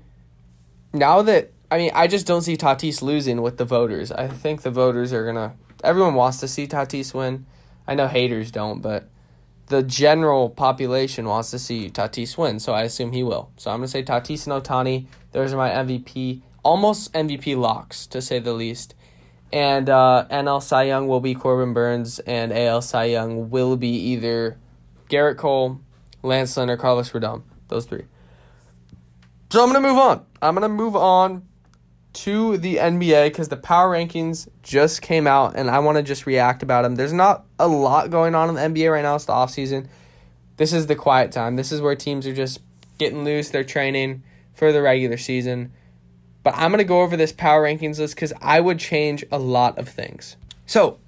now 0.94 1.22
that 1.22 1.51
I 1.70 1.77
mean, 1.77 1.91
I 1.94 2.08
just 2.08 2.25
don't 2.25 2.41
see 2.41 2.56
Tatis 2.56 3.01
losing 3.01 3.41
with 3.41 3.58
the 3.58 3.65
voters. 3.65 4.12
I 4.12 4.27
think 4.27 4.62
the 4.62 4.72
voters 4.72 5.12
are 5.12 5.25
gonna. 5.25 5.56
Everyone 5.84 6.13
wants 6.13 6.39
to 6.39 6.48
see 6.48 6.67
Tatis 6.67 7.13
win. 7.13 7.46
I 7.88 7.96
know 7.96 8.08
haters 8.08 8.51
don't, 8.51 8.82
but 8.82 9.10
the 9.67 9.84
general 9.84 10.50
population 10.50 11.25
wants 11.25 11.51
to 11.51 11.60
see 11.60 11.89
Tatis 11.89 12.38
win, 12.38 12.60
so 12.60 12.74
I 12.74 12.84
assume 12.84 13.12
he 13.12 13.24
will. 13.24 13.51
So 13.58 13.72
I'm 13.72 13.82
to 13.82 13.88
say 13.88 14.03
Tatis 14.03 14.48
and 14.48 14.63
Ohtani. 14.63 15.08
Those 15.34 15.53
are 15.53 15.58
my 15.58 15.70
MVP, 15.70 16.41
almost 16.63 17.12
MVP 17.13 17.58
locks, 17.58 18.08
to 18.08 18.22
say 18.22 18.39
the 18.39 18.53
least. 18.53 18.96
And 19.51 19.89
uh, 19.89 20.25
NL 20.29 20.62
Cy 20.62 20.84
Young 20.84 21.08
will 21.08 21.20
be 21.20 21.36
Corbin 21.36 21.74
Burnes, 21.74 22.20
and 22.20 22.51
AL 22.51 22.82
Cy 22.82 23.06
Young 23.06 23.50
will 23.50 23.77
be 23.77 23.89
either 23.89 24.58
Gerrit 25.10 25.38
Cole, 25.38 25.79
Lance 26.24 26.56
Lynn, 26.58 26.70
or 26.70 26.77
Carlos 26.77 27.12
Rodon. 27.12 27.44
Those 27.67 27.86
three. 27.86 28.06
So 29.50 29.63
I'm 29.63 29.72
going 29.72 29.82
to 29.82 29.88
move 29.88 29.98
on. 29.98 30.25
I'm 30.42 30.56
going 30.56 30.70
to 30.70 30.75
move 30.75 30.96
on 30.96 31.48
to 32.13 32.58
the 32.58 32.77
NBA 32.77 33.27
because 33.27 33.48
the 33.48 33.58
power 33.58 33.94
rankings 33.94 34.50
just 34.63 35.01
came 35.01 35.27
out 35.27 35.56
and 35.56 35.70
I 35.70 35.80
want 35.80 35.98
to 35.98 36.04
just 36.04 36.25
react 36.25 36.63
about 36.63 36.82
them. 36.82 36.96
There's 36.96 37.13
not 37.13 37.46
a 37.60 37.68
lot 37.68 38.10
going 38.10 38.36
on 38.36 38.50
in 38.50 38.56
the 38.56 38.62
NBA 38.82 38.92
right 38.92 39.04
now. 39.04 39.16
It's 39.16 39.25
the 39.25 39.34
off 39.34 39.51
season. 39.51 39.88
This 40.58 40.74
is 40.74 40.88
the 40.88 40.96
quiet 40.96 41.32
time. 41.32 41.56
This 41.56 41.72
is 41.72 41.80
where 41.80 41.96
teams 41.96 42.27
are 42.27 42.34
just 42.34 42.60
getting 42.98 43.24
loose. 43.24 43.50
They're 43.50 43.63
training 43.63 44.24
for 44.54 44.72
the 44.72 44.82
regular 44.82 45.18
season. 45.18 45.72
But 46.44 46.56
I'm 46.56 46.72
going 46.72 46.80
to 46.80 46.84
go 46.84 47.01
over 47.01 47.16
this 47.16 47.32
power 47.32 47.63
rankings 47.63 48.00
list 48.00 48.16
because 48.16 48.34
I 48.42 48.60
would 48.60 48.80
change 48.80 49.24
a 49.32 49.38
lot 49.38 49.77
of 49.77 49.88
things. 49.88 50.36
So, 50.66 51.00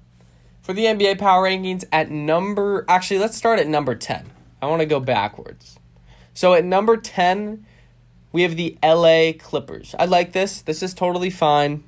for 0.62 0.72
the 0.72 0.84
NBA 0.84 1.18
power 1.18 1.46
rankings 1.46 1.84
at 1.90 2.10
number, 2.10 2.84
actually, 2.88 3.18
let's 3.18 3.36
start 3.36 3.58
at 3.58 3.66
number 3.66 3.94
10. 3.94 4.30
I 4.62 4.66
want 4.66 4.80
to 4.80 4.86
go 4.86 5.00
backwards. 5.00 5.78
So 6.34 6.54
at 6.54 6.64
number 6.64 6.96
10, 6.96 7.66
we 8.32 8.42
have 8.42 8.56
the 8.56 8.76
LA 8.82 9.32
Clippers. 9.38 9.94
I 9.98 10.06
like 10.06 10.32
this. 10.32 10.62
This 10.62 10.82
is 10.82 10.94
totally 10.94 11.30
fine. 11.30 11.84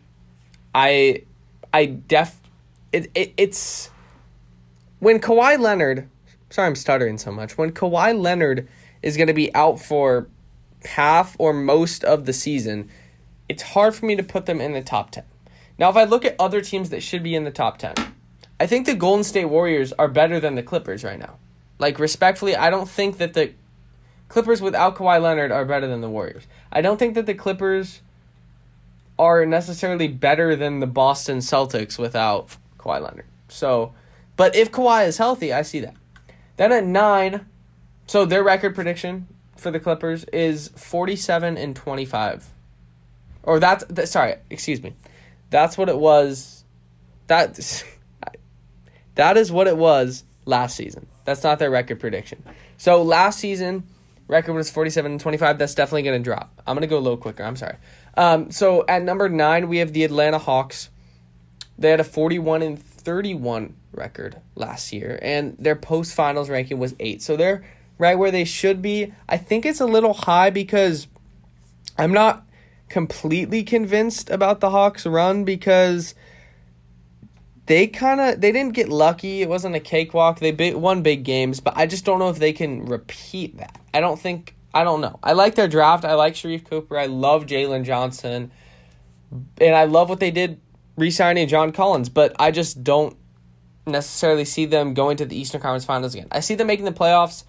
I 0.74 1.22
I 1.72 1.86
def 1.86 2.40
it, 2.92 3.10
it 3.14 3.34
it's 3.36 3.90
when 4.98 5.20
Kawhi 5.20 5.58
Leonard 5.58 6.08
sorry 6.52 6.68
I'm 6.68 6.76
stuttering 6.76 7.18
so 7.18 7.32
much. 7.32 7.58
When 7.58 7.72
Kawhi 7.72 8.18
Leonard 8.18 8.68
is 9.02 9.16
going 9.16 9.26
to 9.26 9.34
be 9.34 9.54
out 9.54 9.80
for 9.80 10.28
half 10.84 11.34
or 11.38 11.52
most 11.52 12.04
of 12.04 12.26
the 12.26 12.32
season, 12.32 12.88
it's 13.48 13.62
hard 13.62 13.94
for 13.94 14.06
me 14.06 14.16
to 14.16 14.22
put 14.22 14.46
them 14.46 14.60
in 14.60 14.72
the 14.72 14.82
top 14.82 15.10
10. 15.10 15.24
Now, 15.78 15.90
if 15.90 15.96
I 15.96 16.04
look 16.04 16.24
at 16.24 16.36
other 16.38 16.60
teams 16.60 16.90
that 16.90 17.02
should 17.02 17.22
be 17.22 17.34
in 17.34 17.44
the 17.44 17.50
top 17.50 17.78
10, 17.78 17.94
I 18.60 18.66
think 18.66 18.86
the 18.86 18.94
Golden 18.94 19.24
State 19.24 19.46
Warriors 19.46 19.92
are 19.94 20.08
better 20.08 20.38
than 20.38 20.54
the 20.54 20.62
Clippers 20.62 21.02
right 21.02 21.18
now. 21.18 21.38
Like, 21.78 21.98
respectfully, 21.98 22.54
I 22.54 22.70
don't 22.70 22.88
think 22.88 23.18
that 23.18 23.34
the 23.34 23.52
Clippers 24.32 24.62
without 24.62 24.96
Kawhi 24.96 25.20
Leonard 25.20 25.52
are 25.52 25.66
better 25.66 25.86
than 25.86 26.00
the 26.00 26.08
Warriors. 26.08 26.46
I 26.72 26.80
don't 26.80 26.96
think 26.96 27.16
that 27.16 27.26
the 27.26 27.34
Clippers 27.34 28.00
are 29.18 29.44
necessarily 29.44 30.08
better 30.08 30.56
than 30.56 30.80
the 30.80 30.86
Boston 30.86 31.40
Celtics 31.40 31.98
without 31.98 32.56
Kawhi 32.78 33.02
Leonard. 33.02 33.26
So, 33.48 33.92
but 34.38 34.56
if 34.56 34.72
Kawhi 34.72 35.06
is 35.06 35.18
healthy, 35.18 35.52
I 35.52 35.60
see 35.60 35.80
that. 35.80 35.94
Then 36.56 36.72
at 36.72 36.86
nine, 36.86 37.44
so 38.06 38.24
their 38.24 38.42
record 38.42 38.74
prediction 38.74 39.28
for 39.58 39.70
the 39.70 39.78
Clippers 39.78 40.24
is 40.32 40.68
47 40.76 41.58
and 41.58 41.76
25. 41.76 42.54
Or 43.42 43.60
that's 43.60 43.84
that, 43.84 44.08
sorry, 44.08 44.36
excuse 44.48 44.82
me. 44.82 44.94
That's 45.50 45.76
what 45.76 45.90
it 45.90 45.98
was. 45.98 46.64
That 47.26 47.84
that 49.14 49.36
is 49.36 49.52
what 49.52 49.66
it 49.66 49.76
was 49.76 50.24
last 50.46 50.74
season. 50.74 51.06
That's 51.26 51.44
not 51.44 51.58
their 51.58 51.70
record 51.70 52.00
prediction. 52.00 52.42
So 52.78 53.02
last 53.02 53.38
season 53.38 53.84
record 54.32 54.54
was 54.54 54.70
47 54.70 55.12
and 55.12 55.20
25. 55.20 55.58
That's 55.58 55.74
definitely 55.74 56.02
going 56.02 56.20
to 56.20 56.24
drop. 56.24 56.60
I'm 56.66 56.74
going 56.74 56.80
to 56.80 56.88
go 56.88 56.98
a 56.98 57.00
little 57.00 57.18
quicker. 57.18 57.44
I'm 57.44 57.56
sorry. 57.56 57.76
Um, 58.16 58.50
so 58.50 58.84
at 58.88 59.02
number 59.02 59.28
9 59.28 59.68
we 59.68 59.78
have 59.78 59.92
the 59.92 60.02
Atlanta 60.02 60.38
Hawks. 60.38 60.90
They 61.78 61.90
had 61.90 62.00
a 62.00 62.04
41 62.04 62.62
and 62.62 62.82
31 62.82 63.74
record 63.92 64.40
last 64.56 64.92
year 64.92 65.18
and 65.22 65.56
their 65.58 65.76
post 65.76 66.14
finals 66.14 66.50
ranking 66.50 66.78
was 66.78 66.94
8. 66.98 67.22
So 67.22 67.36
they're 67.36 67.62
right 67.98 68.16
where 68.16 68.30
they 68.30 68.44
should 68.44 68.82
be. 68.82 69.12
I 69.28 69.36
think 69.36 69.64
it's 69.64 69.80
a 69.80 69.86
little 69.86 70.14
high 70.14 70.50
because 70.50 71.06
I'm 71.98 72.12
not 72.12 72.44
completely 72.88 73.62
convinced 73.62 74.30
about 74.30 74.60
the 74.60 74.70
Hawks 74.70 75.06
run 75.06 75.44
because 75.44 76.14
they 77.66 77.86
kind 77.86 78.20
of 78.20 78.40
they 78.40 78.50
didn't 78.50 78.74
get 78.74 78.88
lucky. 78.88 79.42
It 79.42 79.48
wasn't 79.48 79.76
a 79.76 79.80
cakewalk. 79.80 80.40
They 80.40 80.52
big, 80.52 80.74
won 80.74 81.02
big 81.02 81.22
games, 81.22 81.60
but 81.60 81.76
I 81.76 81.86
just 81.86 82.04
don't 82.04 82.18
know 82.18 82.28
if 82.28 82.38
they 82.38 82.52
can 82.52 82.86
repeat 82.86 83.58
that. 83.58 83.78
I 83.94 84.00
don't 84.00 84.18
think 84.18 84.54
I 84.74 84.84
don't 84.84 85.00
know. 85.00 85.18
I 85.22 85.32
like 85.32 85.54
their 85.54 85.68
draft. 85.68 86.04
I 86.04 86.14
like 86.14 86.34
Sharife 86.34 86.68
Cooper. 86.68 86.98
I 86.98 87.06
love 87.06 87.46
Jalen 87.46 87.84
Johnson, 87.84 88.50
and 89.58 89.74
I 89.74 89.84
love 89.84 90.08
what 90.08 90.20
they 90.20 90.30
did 90.30 90.60
re-signing 90.96 91.48
John 91.48 91.72
Collins. 91.72 92.08
But 92.08 92.34
I 92.38 92.50
just 92.50 92.82
don't 92.82 93.16
necessarily 93.86 94.44
see 94.44 94.64
them 94.64 94.94
going 94.94 95.16
to 95.18 95.26
the 95.26 95.36
Eastern 95.38 95.60
Conference 95.60 95.84
Finals 95.84 96.14
again. 96.14 96.28
I 96.30 96.40
see 96.40 96.54
them 96.54 96.66
making 96.66 96.84
the 96.84 96.92
playoffs 96.92 97.44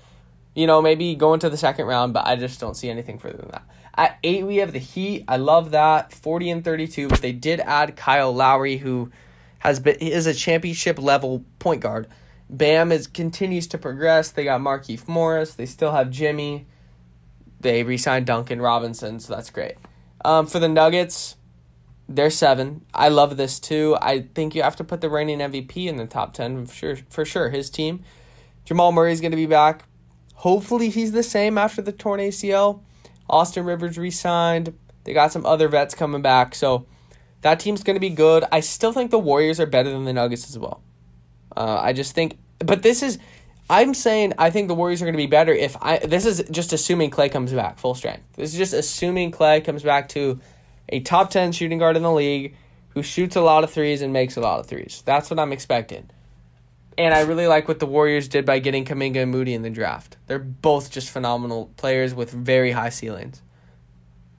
you 0.55 0.67
know, 0.67 0.81
maybe 0.81 1.15
going 1.15 1.39
to 1.39 1.49
the 1.49 1.57
second 1.57 1.85
round, 1.85 2.13
but 2.13 2.25
I 2.25 2.35
just 2.35 2.59
don't 2.59 2.75
see 2.75 2.89
anything 2.89 3.17
further 3.17 3.37
than 3.37 3.49
that. 3.49 3.63
At 3.95 4.17
eight, 4.23 4.45
we 4.45 4.57
have 4.57 4.71
the 4.71 4.79
Heat. 4.79 5.25
I 5.27 5.37
love 5.37 5.71
that. 5.71 6.13
40 6.13 6.49
and 6.49 6.63
32, 6.63 7.07
but 7.07 7.21
they 7.21 7.31
did 7.31 7.59
add 7.59 7.95
Kyle 7.95 8.33
Lowry, 8.33 8.77
who 8.77 9.11
has 9.59 9.79
been 9.79 9.95
is 9.95 10.27
a 10.27 10.33
championship 10.33 10.99
level 10.99 11.43
point 11.59 11.81
guard. 11.81 12.07
Bam 12.53 12.91
is 12.91 13.07
continues 13.07 13.65
to 13.67 13.79
progress. 13.79 14.29
They 14.29 14.43
got 14.43 14.61
Markieff 14.61 15.07
Morris. 15.07 15.55
They 15.55 15.65
still 15.65 15.91
have 15.91 16.11
Jimmy. 16.11 16.67
They 17.59 17.81
re-signed 17.81 18.27
Duncan 18.27 18.61
Robinson, 18.61 19.19
so 19.19 19.33
that's 19.33 19.49
great. 19.49 19.75
Um, 20.23 20.45
for 20.45 20.59
the 20.59 20.69
Nuggets, 20.69 21.35
they're 22.07 22.29
seven. 22.29 22.85
I 22.93 23.09
love 23.09 23.37
this 23.37 23.59
too. 23.59 23.97
I 23.99 24.27
think 24.35 24.53
you 24.53 24.61
have 24.61 24.75
to 24.75 24.83
put 24.83 25.01
the 25.01 25.09
reigning 25.09 25.39
MVP 25.39 25.87
in 25.87 25.97
the 25.97 26.05
top 26.05 26.33
ten 26.33 26.67
for 26.67 26.73
sure. 26.73 26.97
For 27.09 27.25
sure, 27.25 27.49
his 27.49 27.71
team. 27.71 28.03
Jamal 28.65 28.91
Murray 28.91 29.13
is 29.13 29.19
going 29.19 29.31
to 29.31 29.37
be 29.37 29.47
back. 29.47 29.85
Hopefully 30.35 30.89
he's 30.89 31.11
the 31.11 31.23
same 31.23 31.57
after 31.57 31.81
the 31.81 31.91
torn 31.91 32.19
ACL. 32.19 32.81
Austin 33.29 33.65
Rivers 33.65 33.97
re-signed. 33.97 34.77
They 35.05 35.13
got 35.13 35.31
some 35.31 35.45
other 35.45 35.67
vets 35.67 35.95
coming 35.95 36.21
back, 36.21 36.53
so 36.53 36.85
that 37.41 37.59
team's 37.59 37.83
going 37.83 37.95
to 37.95 37.99
be 37.99 38.09
good. 38.09 38.43
I 38.51 38.59
still 38.59 38.93
think 38.93 39.09
the 39.09 39.19
Warriors 39.19 39.59
are 39.59 39.65
better 39.65 39.89
than 39.89 40.05
the 40.05 40.13
Nuggets 40.13 40.47
as 40.49 40.59
well. 40.59 40.83
Uh, 41.55 41.79
I 41.81 41.93
just 41.93 42.13
think, 42.15 42.37
but 42.59 42.83
this 42.83 43.03
is, 43.03 43.19
I'm 43.69 43.93
saying 43.93 44.33
I 44.37 44.49
think 44.49 44.67
the 44.67 44.75
Warriors 44.75 45.01
are 45.01 45.05
going 45.05 45.13
to 45.13 45.17
be 45.17 45.27
better 45.27 45.53
if 45.53 45.75
I. 45.81 45.97
This 45.99 46.25
is 46.25 46.43
just 46.51 46.73
assuming 46.73 47.09
Clay 47.09 47.29
comes 47.29 47.53
back 47.53 47.79
full 47.79 47.95
strength. 47.95 48.23
This 48.35 48.51
is 48.51 48.57
just 48.57 48.73
assuming 48.73 49.31
Clay 49.31 49.61
comes 49.61 49.83
back 49.83 50.09
to 50.09 50.39
a 50.89 50.99
top 50.99 51.29
ten 51.29 51.51
shooting 51.51 51.77
guard 51.79 51.95
in 51.95 52.03
the 52.03 52.11
league 52.11 52.55
who 52.89 53.01
shoots 53.01 53.35
a 53.35 53.41
lot 53.41 53.63
of 53.63 53.71
threes 53.71 54.01
and 54.01 54.13
makes 54.13 54.37
a 54.37 54.41
lot 54.41 54.59
of 54.59 54.67
threes. 54.67 55.01
That's 55.05 55.29
what 55.29 55.39
I'm 55.39 55.51
expecting. 55.51 56.09
And 56.97 57.13
I 57.13 57.21
really 57.21 57.47
like 57.47 57.67
what 57.67 57.79
the 57.79 57.87
Warriors 57.87 58.27
did 58.27 58.45
by 58.45 58.59
getting 58.59 58.85
Kuminga 58.85 59.23
and 59.23 59.31
Moody 59.31 59.55
in 59.55 59.63
the 59.63 59.69
draft. 59.69 60.17
They're 60.27 60.37
both 60.37 60.91
just 60.91 61.09
phenomenal 61.09 61.71
players 61.77 62.13
with 62.13 62.31
very 62.31 62.71
high 62.71 62.89
ceilings. 62.89 63.41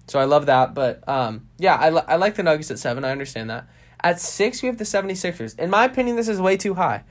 So 0.06 0.20
I 0.20 0.24
love 0.24 0.46
that. 0.46 0.74
But 0.74 1.06
um, 1.08 1.48
yeah, 1.58 1.74
I, 1.74 1.88
I 1.88 2.16
like 2.16 2.36
the 2.36 2.44
Nuggets 2.44 2.70
at 2.70 2.78
seven. 2.78 3.04
I 3.04 3.10
understand 3.10 3.50
that. 3.50 3.68
At 4.00 4.20
six, 4.20 4.62
we 4.62 4.68
have 4.68 4.78
the 4.78 4.84
76ers. 4.84 5.58
In 5.58 5.70
my 5.70 5.84
opinion, 5.84 6.16
this 6.16 6.28
is 6.28 6.40
way 6.40 6.56
too 6.56 6.74
high. 6.74 7.02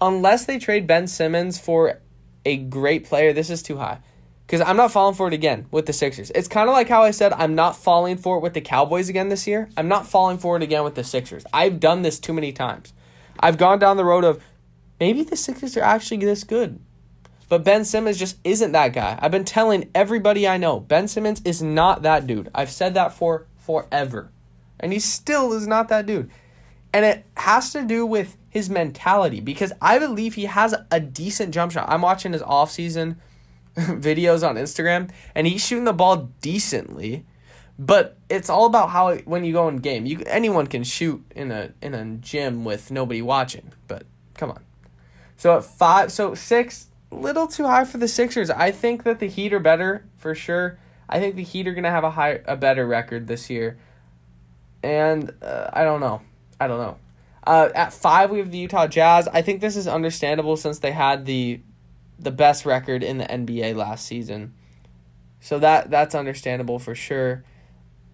Unless 0.00 0.46
they 0.46 0.58
trade 0.58 0.86
Ben 0.86 1.06
Simmons 1.06 1.58
for 1.58 2.00
a 2.44 2.56
great 2.56 3.04
player, 3.04 3.32
this 3.32 3.50
is 3.50 3.62
too 3.62 3.76
high. 3.76 3.98
Because 4.46 4.60
I'm 4.62 4.76
not 4.76 4.90
falling 4.90 5.14
for 5.14 5.28
it 5.28 5.34
again 5.34 5.66
with 5.70 5.86
the 5.86 5.92
Sixers. 5.92 6.32
It's 6.34 6.48
kind 6.48 6.68
of 6.68 6.72
like 6.72 6.88
how 6.88 7.02
I 7.02 7.12
said 7.12 7.32
I'm 7.32 7.54
not 7.54 7.76
falling 7.76 8.16
for 8.16 8.36
it 8.36 8.40
with 8.40 8.54
the 8.54 8.60
Cowboys 8.60 9.08
again 9.08 9.28
this 9.28 9.46
year. 9.46 9.68
I'm 9.76 9.86
not 9.86 10.06
falling 10.08 10.38
for 10.38 10.56
it 10.56 10.62
again 10.62 10.82
with 10.82 10.96
the 10.96 11.04
Sixers. 11.04 11.44
I've 11.52 11.78
done 11.78 12.02
this 12.02 12.18
too 12.18 12.32
many 12.32 12.52
times. 12.52 12.92
I've 13.38 13.58
gone 13.58 13.78
down 13.78 13.96
the 13.96 14.04
road 14.04 14.24
of 14.24 14.42
maybe 14.98 15.22
the 15.22 15.36
Sixers 15.36 15.76
are 15.76 15.82
actually 15.82 16.16
this 16.18 16.42
good. 16.42 16.80
But 17.48 17.64
Ben 17.64 17.84
Simmons 17.84 18.16
just 18.16 18.38
isn't 18.44 18.72
that 18.72 18.92
guy. 18.92 19.18
I've 19.20 19.30
been 19.30 19.44
telling 19.44 19.90
everybody 19.94 20.48
I 20.48 20.56
know, 20.56 20.80
Ben 20.80 21.08
Simmons 21.08 21.42
is 21.44 21.62
not 21.62 22.02
that 22.02 22.26
dude. 22.26 22.50
I've 22.54 22.70
said 22.70 22.94
that 22.94 23.12
for 23.12 23.46
forever. 23.58 24.30
And 24.78 24.92
he 24.92 24.98
still 24.98 25.52
is 25.52 25.66
not 25.66 25.88
that 25.88 26.06
dude. 26.06 26.30
And 26.92 27.04
it 27.04 27.24
has 27.36 27.72
to 27.72 27.84
do 27.84 28.04
with 28.04 28.36
his 28.48 28.68
mentality 28.68 29.40
because 29.40 29.72
I 29.80 29.98
believe 29.98 30.34
he 30.34 30.46
has 30.46 30.74
a 30.90 31.00
decent 31.00 31.54
jump 31.54 31.72
shot. 31.72 31.88
I'm 31.88 32.02
watching 32.02 32.32
his 32.32 32.42
off-season 32.42 33.20
videos 33.76 34.46
on 34.46 34.56
Instagram 34.56 35.10
and 35.34 35.46
he's 35.46 35.64
shooting 35.64 35.84
the 35.84 35.92
ball 35.92 36.30
decently. 36.40 37.24
But 37.78 38.18
it's 38.28 38.50
all 38.50 38.66
about 38.66 38.90
how 38.90 39.16
when 39.18 39.44
you 39.44 39.54
go 39.54 39.66
in 39.68 39.78
game, 39.78 40.04
you 40.04 40.22
anyone 40.26 40.66
can 40.66 40.84
shoot 40.84 41.24
in 41.34 41.50
a 41.50 41.72
in 41.80 41.94
a 41.94 42.04
gym 42.16 42.62
with 42.62 42.90
nobody 42.90 43.22
watching. 43.22 43.72
But 43.88 44.02
come 44.34 44.50
on. 44.50 44.62
So 45.38 45.56
at 45.56 45.64
five, 45.64 46.12
so 46.12 46.34
six, 46.34 46.88
little 47.10 47.46
too 47.46 47.64
high 47.64 47.86
for 47.86 47.96
the 47.96 48.06
Sixers. 48.06 48.50
I 48.50 48.70
think 48.70 49.04
that 49.04 49.18
the 49.18 49.28
Heat 49.28 49.54
are 49.54 49.60
better 49.60 50.04
for 50.18 50.34
sure. 50.34 50.78
I 51.08 51.20
think 51.20 51.36
the 51.36 51.42
Heat 51.42 51.66
are 51.68 51.72
gonna 51.72 51.90
have 51.90 52.04
a 52.04 52.10
high 52.10 52.40
a 52.44 52.54
better 52.54 52.86
record 52.86 53.26
this 53.26 53.48
year. 53.48 53.78
And 54.82 55.32
uh, 55.40 55.70
I 55.72 55.84
don't 55.84 56.00
know. 56.00 56.20
I 56.60 56.68
don't 56.68 56.78
know. 56.78 56.98
Uh, 57.44 57.70
at 57.74 57.92
five, 57.92 58.30
we 58.30 58.38
have 58.38 58.50
the 58.50 58.58
Utah 58.58 58.86
Jazz. 58.86 59.26
I 59.28 59.42
think 59.42 59.60
this 59.60 59.76
is 59.76 59.88
understandable 59.88 60.56
since 60.56 60.78
they 60.78 60.92
had 60.92 61.24
the 61.24 61.60
the 62.18 62.30
best 62.30 62.66
record 62.66 63.02
in 63.02 63.16
the 63.16 63.24
NBA 63.24 63.74
last 63.74 64.06
season. 64.06 64.52
So 65.40 65.58
that 65.58 65.90
that's 65.90 66.14
understandable 66.14 66.78
for 66.78 66.94
sure. 66.94 67.44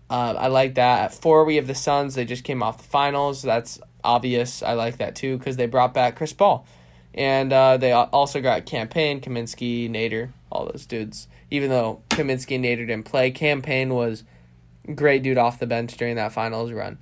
Uh, 0.08 0.34
I 0.38 0.46
like 0.46 0.76
that. 0.76 1.00
At 1.00 1.14
four, 1.14 1.44
we 1.44 1.56
have 1.56 1.66
the 1.66 1.74
Suns. 1.74 2.14
They 2.14 2.24
just 2.24 2.44
came 2.44 2.62
off 2.62 2.78
the 2.78 2.84
finals. 2.84 3.42
That's 3.42 3.80
obvious. 4.04 4.62
I 4.62 4.74
like 4.74 4.98
that 4.98 5.16
too 5.16 5.36
because 5.36 5.56
they 5.56 5.66
brought 5.66 5.92
back 5.92 6.16
Chris 6.16 6.32
Paul. 6.32 6.66
And 7.12 7.52
uh, 7.52 7.78
they 7.78 7.92
also 7.92 8.40
got 8.40 8.66
Cam 8.66 8.88
Payne, 8.88 9.20
Kaminsky, 9.20 9.90
Nader, 9.90 10.30
all 10.52 10.66
those 10.66 10.86
dudes. 10.86 11.28
Even 11.50 11.70
though 11.70 12.02
Kaminsky 12.10 12.56
and 12.56 12.64
Nader 12.64 12.86
didn't 12.86 13.04
play, 13.04 13.30
Cam 13.30 13.62
Payne 13.62 13.94
was 13.94 14.22
great 14.94 15.22
dude 15.22 15.38
off 15.38 15.58
the 15.58 15.66
bench 15.66 15.96
during 15.96 16.16
that 16.16 16.32
finals 16.32 16.72
run. 16.72 16.98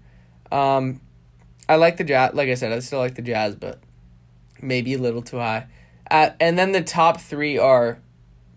Um, 0.53 1.01
I 1.69 1.77
like 1.77 1.97
the 1.97 2.05
Jazz. 2.05 2.35
Like 2.35 2.49
I 2.49 2.55
said, 2.55 2.73
I 2.73 2.79
still 2.81 2.99
like 2.99 3.15
the 3.15 3.23
Jazz, 3.23 3.55
but 3.55 3.81
maybe 4.61 4.95
a 4.95 4.99
little 4.99 5.23
too 5.23 5.39
high. 5.39 5.67
At, 6.09 6.37
and 6.41 6.59
then 6.59 6.73
the 6.73 6.83
top 6.83 7.21
three 7.21 7.59
are 7.59 7.99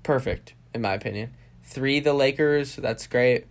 perfect, 0.04 0.54
in 0.74 0.82
my 0.82 0.94
opinion. 0.94 1.34
Three, 1.64 2.00
the 2.00 2.14
Lakers. 2.14 2.76
That's 2.76 3.08
great. 3.08 3.46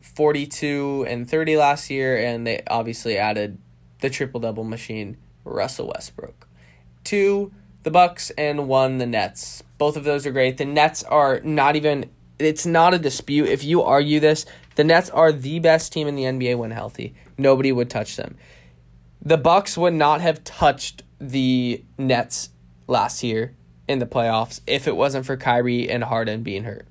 42 0.00 1.06
and 1.08 1.28
30 1.28 1.56
last 1.56 1.90
year, 1.90 2.16
and 2.16 2.46
they 2.46 2.62
obviously 2.68 3.18
added 3.18 3.58
the 4.00 4.10
triple 4.10 4.40
double 4.40 4.64
machine, 4.64 5.16
Russell 5.44 5.88
Westbrook. 5.88 6.48
Two, 7.04 7.52
the 7.82 7.90
Bucks, 7.90 8.30
and 8.30 8.68
one, 8.68 8.98
the 8.98 9.06
Nets. 9.06 9.62
Both 9.78 9.96
of 9.96 10.04
those 10.04 10.26
are 10.26 10.32
great. 10.32 10.56
The 10.56 10.64
Nets 10.64 11.02
are 11.04 11.40
not 11.40 11.76
even, 11.76 12.10
it's 12.38 12.66
not 12.66 12.94
a 12.94 12.98
dispute. 12.98 13.48
If 13.48 13.62
you 13.62 13.82
argue 13.82 14.20
this, 14.20 14.46
the 14.76 14.84
Nets 14.84 15.10
are 15.10 15.32
the 15.32 15.58
best 15.58 15.92
team 15.92 16.06
in 16.06 16.14
the 16.14 16.22
NBA 16.22 16.56
when 16.56 16.70
healthy. 16.70 17.14
Nobody 17.36 17.72
would 17.72 17.90
touch 17.90 18.16
them. 18.16 18.36
The 19.20 19.36
Bucks 19.36 19.76
would 19.76 19.94
not 19.94 20.20
have 20.20 20.44
touched 20.44 21.02
the 21.20 21.82
Nets 21.98 22.50
last 22.86 23.22
year 23.22 23.54
in 23.88 23.98
the 23.98 24.06
playoffs 24.06 24.60
if 24.66 24.86
it 24.86 24.96
wasn't 24.96 25.26
for 25.26 25.36
Kyrie 25.36 25.90
and 25.90 26.04
Harden 26.04 26.42
being 26.42 26.64
hurt. 26.64 26.86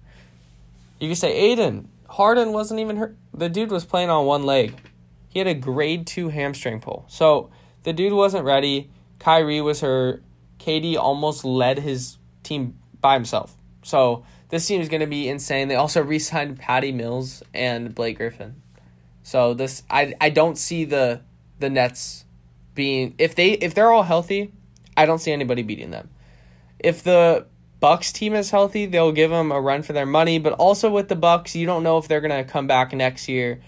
You 0.99 1.09
could 1.09 1.17
say 1.17 1.55
Aiden, 1.55 1.85
Harden 2.09 2.51
wasn't 2.51 2.79
even 2.79 2.97
hurt. 2.97 3.15
The 3.33 3.49
dude 3.49 3.71
was 3.71 3.85
playing 3.85 4.09
on 4.09 4.25
one 4.25 4.43
leg. 4.43 4.75
He 5.29 5.39
had 5.39 5.47
a 5.47 5.53
grade 5.53 6.07
two 6.07 6.29
hamstring 6.29 6.79
pull. 6.79 7.05
So 7.07 7.49
the 7.83 7.93
dude 7.93 8.13
wasn't 8.13 8.45
ready. 8.45 8.89
Kyrie 9.19 9.61
was 9.61 9.81
hurt. 9.81 10.23
KD 10.59 10.97
almost 10.97 11.45
led 11.45 11.79
his 11.79 12.17
team 12.43 12.77
by 13.01 13.13
himself. 13.13 13.55
So 13.83 14.25
this 14.55 14.67
team 14.67 14.81
is 14.81 14.89
going 14.89 15.01
to 15.01 15.07
be 15.07 15.27
insane. 15.27 15.67
They 15.67 15.75
also 15.75 16.01
re-signed 16.01 16.59
Patty 16.59 16.91
Mills 16.91 17.43
and 17.53 17.93
Blake 17.93 18.17
Griffin. 18.17 18.61
So 19.23 19.53
this 19.53 19.83
I 19.89 20.13
I 20.21 20.29
don't 20.29 20.57
see 20.57 20.85
the 20.85 21.21
the 21.59 21.69
Nets 21.69 22.25
being 22.73 23.15
if 23.17 23.35
they 23.35 23.51
if 23.51 23.73
they're 23.73 23.91
all 23.91 24.03
healthy, 24.03 24.51
I 24.95 25.05
don't 25.05 25.19
see 25.19 25.31
anybody 25.31 25.63
beating 25.63 25.91
them. 25.91 26.09
If 26.79 27.03
the 27.03 27.47
Bucks 27.79 28.11
team 28.11 28.33
is 28.33 28.51
healthy, 28.51 28.85
they'll 28.85 29.11
give 29.11 29.31
them 29.31 29.51
a 29.51 29.59
run 29.59 29.83
for 29.83 29.93
their 29.93 30.05
money, 30.05 30.39
but 30.39 30.53
also 30.53 30.89
with 30.89 31.09
the 31.09 31.15
Bucks, 31.15 31.55
you 31.55 31.65
don't 31.65 31.83
know 31.83 31.97
if 31.97 32.07
they're 32.07 32.21
going 32.21 32.45
to 32.45 32.49
come 32.49 32.67
back 32.67 32.93
next 32.93 33.27
year 33.27 33.61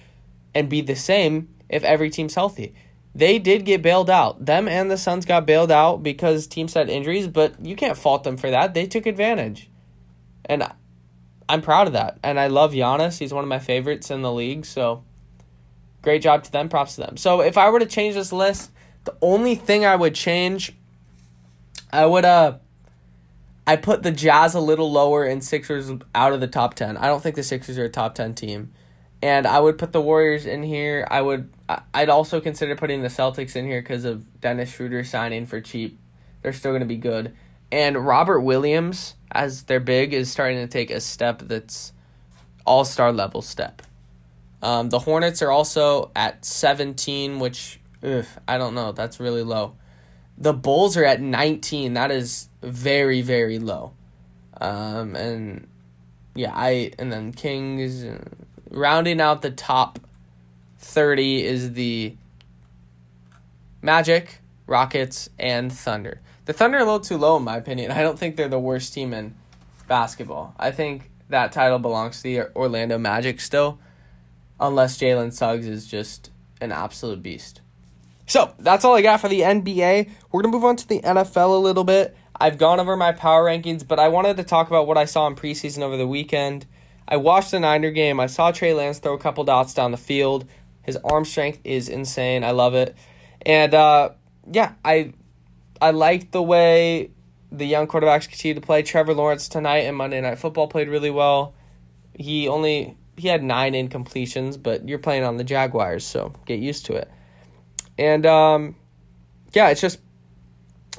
and 0.56 0.70
be 0.70 0.82
the 0.82 0.96
same 0.96 1.50
if 1.70 1.84
every 1.84 2.10
team's 2.10 2.36
healthy. 2.36 2.74
They 3.14 3.40
did 3.40 3.66
get 3.66 3.82
bailed 3.82 4.10
out. 4.10 4.46
Them 4.46 4.68
and 4.68 4.90
the 4.90 4.98
Suns 4.98 5.26
got 5.26 5.46
bailed 5.46 5.72
out 5.72 6.04
because 6.04 6.48
teams 6.48 6.74
had 6.74 6.90
injuries, 6.90 7.28
but 7.28 7.64
you 7.64 7.76
can't 7.76 7.98
fault 7.98 8.24
them 8.24 8.38
for 8.38 8.50
that. 8.50 8.74
They 8.74 8.86
took 8.86 9.06
advantage. 9.06 9.70
And 10.48 10.64
I'm 11.48 11.62
proud 11.62 11.86
of 11.88 11.94
that. 11.94 12.18
And 12.24 12.40
I 12.40 12.48
love 12.48 12.74
Giannis. 12.74 13.20
He's 13.20 13.34
one 13.34 13.44
of 13.44 13.50
my 13.50 13.60
favorites 13.60 14.10
in 14.10 14.22
the 14.22 14.32
league, 14.32 14.66
so 14.66 15.04
great 16.02 16.22
job 16.22 16.44
to 16.46 16.52
them. 16.52 16.70
Props 16.70 16.96
to 16.96 17.02
them. 17.02 17.18
So 17.18 17.42
if 17.42 17.58
I 17.58 17.70
were 17.70 17.80
to 17.80 17.86
change 17.86 18.16
this 18.16 18.32
list, 18.34 18.72
the 19.04 19.16
only 19.22 19.56
thing 19.56 19.86
I 19.86 19.96
would 19.96 20.16
change, 20.16 20.74
I 21.92 22.06
would 22.06 22.26
uh, 22.26 22.58
I 23.66 23.76
put 23.76 24.04
the 24.04 24.12
Jazz 24.12 24.56
a 24.56 24.60
little 24.60 24.92
lower 24.92 25.26
and 25.26 25.44
Sixers 25.44 25.92
out 26.16 26.34
of 26.34 26.40
the 26.40 26.48
top 26.48 26.74
ten. 26.74 26.98
I 26.98 27.08
don't 27.08 27.22
think 27.22 27.36
the 27.36 27.44
Sixers 27.44 27.78
are 27.78 27.86
a 27.86 27.90
top 27.90 28.16
ten 28.16 28.34
team, 28.34 28.74
and 29.22 29.46
I 29.46 29.60
would 29.60 29.78
put 29.78 29.92
the 29.92 30.02
Warriors 30.02 30.46
in 30.46 30.64
here. 30.64 31.08
I 31.12 31.22
would. 31.22 31.54
I'd 31.94 32.10
also 32.10 32.40
consider 32.40 32.76
putting 32.76 33.02
the 33.02 33.10
Celtics 33.10 33.56
in 33.56 33.66
here 33.66 33.82
because 33.82 34.06
of 34.06 34.40
Dennis 34.40 34.74
Schroeder 34.74 35.04
signing 35.04 35.46
for 35.46 35.60
cheap. 35.60 36.00
They're 36.42 36.54
still 36.54 36.72
going 36.72 36.82
to 36.82 36.86
be 36.86 36.98
good, 36.98 37.36
and 37.72 38.06
Robert 38.06 38.42
Williams 38.42 39.16
as 39.32 39.64
their 39.64 39.80
big 39.80 40.14
is 40.14 40.32
starting 40.32 40.58
to 40.58 40.68
take 40.68 40.90
a 40.90 41.02
step 41.02 41.44
that's 41.46 41.94
all 42.66 42.86
star 42.86 43.12
level 43.12 43.42
step. 43.42 43.82
Um, 44.62 44.90
the 44.90 45.00
Hornets 45.00 45.42
are 45.42 45.52
also 45.52 46.12
at 46.16 46.44
17, 46.44 47.40
which 47.40 47.80
ugh, 48.04 48.26
I 48.48 48.58
don't 48.58 48.74
know. 48.74 48.92
That's 48.92 49.20
really 49.20 49.44
low. 49.44 49.76
The 50.38 50.54
Bulls 50.54 50.98
are 50.98 51.06
at 51.06 51.22
19. 51.22 51.94
That 51.94 52.12
is 52.12 52.50
very, 52.62 53.22
very 53.22 53.60
low. 53.60 53.94
Um, 54.60 55.16
and 55.16 55.68
yeah, 56.36 56.52
I 56.54 56.92
and 56.98 57.12
then 57.12 57.32
Kings 57.32 58.04
uh, 58.04 58.24
rounding 58.70 59.22
out 59.22 59.42
the 59.42 59.52
top 59.52 60.00
30 60.80 61.44
is 61.44 61.74
the 61.74 62.16
Magic, 63.82 64.42
Rockets, 64.66 65.30
and 65.38 65.72
Thunder. 65.72 66.22
The 66.48 66.54
Thunder 66.54 66.78
are 66.78 66.82
a 66.82 66.86
little 66.86 67.02
too 67.02 67.18
low 67.18 67.38
in 67.38 67.44
my 67.44 67.58
opinion. 67.58 67.92
I 67.92 68.02
don't 68.02 68.18
think 68.18 68.36
they're 68.36 68.48
the 68.48 68.58
worst 68.58 68.94
team 68.94 69.14
in 69.14 69.36
basketball. 69.88 70.56
I 70.58 70.72
think 70.72 71.12
that 71.30 71.52
title 71.52 71.78
belongs 71.78 72.18
to 72.18 72.24
the 72.24 72.56
Orlando 72.56 72.98
Magic 72.98 73.40
still 73.42 73.80
unless 74.60 74.98
Jalen 74.98 75.34
Suggs 75.34 75.68
is 75.68 75.86
just 75.86 76.32
an 76.62 76.72
absolute 76.72 77.22
beast. 77.22 77.62
So 78.26 78.54
that's 78.60 78.84
all 78.86 78.96
I 78.96 79.02
got 79.02 79.22
for 79.22 79.28
the 79.28 79.42
NBA. 79.42 80.10
We're 80.32 80.42
gonna 80.42 80.52
move 80.52 80.66
on 80.66 80.78
to 80.78 80.88
the 80.88 81.02
NFL 81.02 81.56
a 81.56 81.60
little 81.60 81.84
bit. 81.84 82.16
I've 82.40 82.58
gone 82.58 82.80
over 82.80 82.96
my 82.96 83.12
power 83.12 83.46
rankings, 83.46 83.86
but 83.86 84.00
I 84.00 84.08
wanted 84.08 84.38
to 84.38 84.44
talk 84.44 84.68
about 84.68 84.88
what 84.88 84.98
I 84.98 85.06
saw 85.06 85.28
in 85.28 85.36
preseason 85.36 85.82
over 85.82 85.98
the 85.98 86.08
weekend. 86.08 86.66
I 87.08 87.18
watched 87.18 87.52
the 87.52 87.60
Niner 87.60 87.92
game. 87.92 88.20
I 88.20 88.28
saw 88.28 88.52
Trey 88.52 88.74
Lance 88.74 89.00
throw 89.00 89.14
a 89.14 89.20
couple 89.20 89.44
dots 89.44 89.74
down 89.74 89.92
the 89.92 89.98
field. 89.98 90.46
His 90.84 90.98
arm 90.98 91.26
strength 91.26 91.60
is 91.64 91.90
insane. 91.90 92.44
I 92.44 92.52
love 92.52 92.74
it. 92.74 92.96
And 93.46 93.74
uh, 93.74 94.12
yeah, 94.52 94.74
I 94.84 95.14
I 95.82 95.92
liked 95.92 96.32
the 96.32 96.42
way 96.42 97.12
the 97.52 97.66
young 97.66 97.88
quarterbacks 97.88 98.28
continue 98.28 98.56
to 98.56 98.62
play. 98.62 98.84
Trevor 98.84 99.14
Lawrence 99.14 99.48
tonight 99.48 99.80
and 99.80 99.96
Monday 99.96 100.20
Night 100.22 100.40
Football 100.40 100.68
played 100.68 100.90
really 100.90 101.12
well. 101.12 101.54
He 102.14 102.48
only 102.48 102.98
he 103.16 103.28
had 103.28 103.44
nine 103.44 103.74
incompletions, 103.74 104.62
but 104.62 104.88
you're 104.88 105.00
playing 105.00 105.24
on 105.24 105.38
the 105.38 105.44
Jaguars, 105.44 106.06
so 106.06 106.34
get 106.46 106.60
used 106.60 106.86
to 106.88 106.94
it. 106.94 107.10
And 107.98 108.26
um, 108.26 108.76
yeah, 109.54 109.70
it's 109.70 109.82
just 109.82 110.00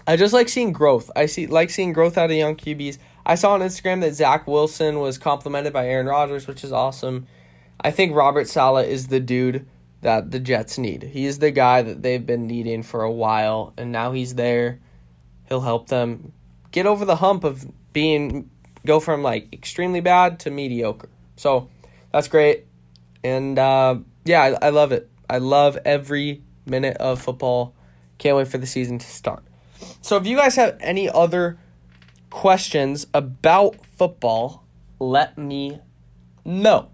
I 0.06 0.16
just 0.16 0.32
like 0.32 0.48
seeing 0.48 0.72
growth. 0.72 1.10
I 1.14 1.26
see 1.26 1.46
like 1.46 1.70
seeing 1.70 1.92
growth 1.92 2.16
out 2.18 2.30
of 2.30 2.36
young 2.36 2.56
QBs. 2.56 2.98
I 3.26 3.34
saw 3.34 3.52
on 3.52 3.60
Instagram 3.60 4.00
that 4.00 4.14
Zach 4.14 4.46
Wilson 4.46 5.00
was 5.00 5.18
complimented 5.18 5.72
by 5.72 5.86
Aaron 5.86 6.06
Rodgers, 6.06 6.46
which 6.46 6.64
is 6.64 6.72
awesome. 6.72 7.26
I 7.80 7.90
think 7.90 8.14
Robert 8.14 8.48
Saleh 8.48 8.86
is 8.86 9.08
the 9.08 9.20
dude 9.20 9.66
that 10.00 10.30
the 10.30 10.38
Jets 10.38 10.78
need. 10.78 11.02
He 11.02 11.26
is 11.26 11.38
the 11.38 11.50
guy 11.50 11.82
that 11.82 12.02
they've 12.02 12.24
been 12.24 12.46
needing 12.46 12.82
for 12.82 13.02
a 13.02 13.10
while, 13.10 13.72
and 13.76 13.90
now 13.90 14.12
he's 14.12 14.34
there. 14.34 14.80
He'll 15.48 15.60
help 15.60 15.88
them 15.88 16.32
get 16.70 16.86
over 16.86 17.04
the 17.04 17.16
hump 17.16 17.44
of 17.44 17.66
being 17.92 18.50
go 18.86 19.00
from 19.00 19.22
like 19.22 19.52
extremely 19.52 20.00
bad 20.00 20.40
to 20.40 20.50
mediocre. 20.50 21.08
So 21.36 21.68
that's 22.12 22.28
great. 22.28 22.66
And 23.24 23.58
uh, 23.58 23.98
yeah, 24.24 24.42
I, 24.42 24.66
I 24.66 24.70
love 24.70 24.92
it. 24.92 25.10
I 25.28 25.38
love 25.38 25.78
every 25.84 26.42
minute 26.66 26.96
of 26.98 27.20
football. 27.20 27.74
Can't 28.18 28.36
wait 28.36 28.48
for 28.48 28.58
the 28.58 28.66
season 28.66 28.98
to 28.98 29.06
start. 29.06 29.42
So 30.00 30.16
if 30.16 30.26
you 30.26 30.36
guys 30.36 30.56
have 30.56 30.76
any 30.80 31.08
other 31.08 31.58
questions 32.30 33.06
about 33.14 33.76
football, 33.96 34.64
let 34.98 35.38
me 35.38 35.80
know. 36.44 36.90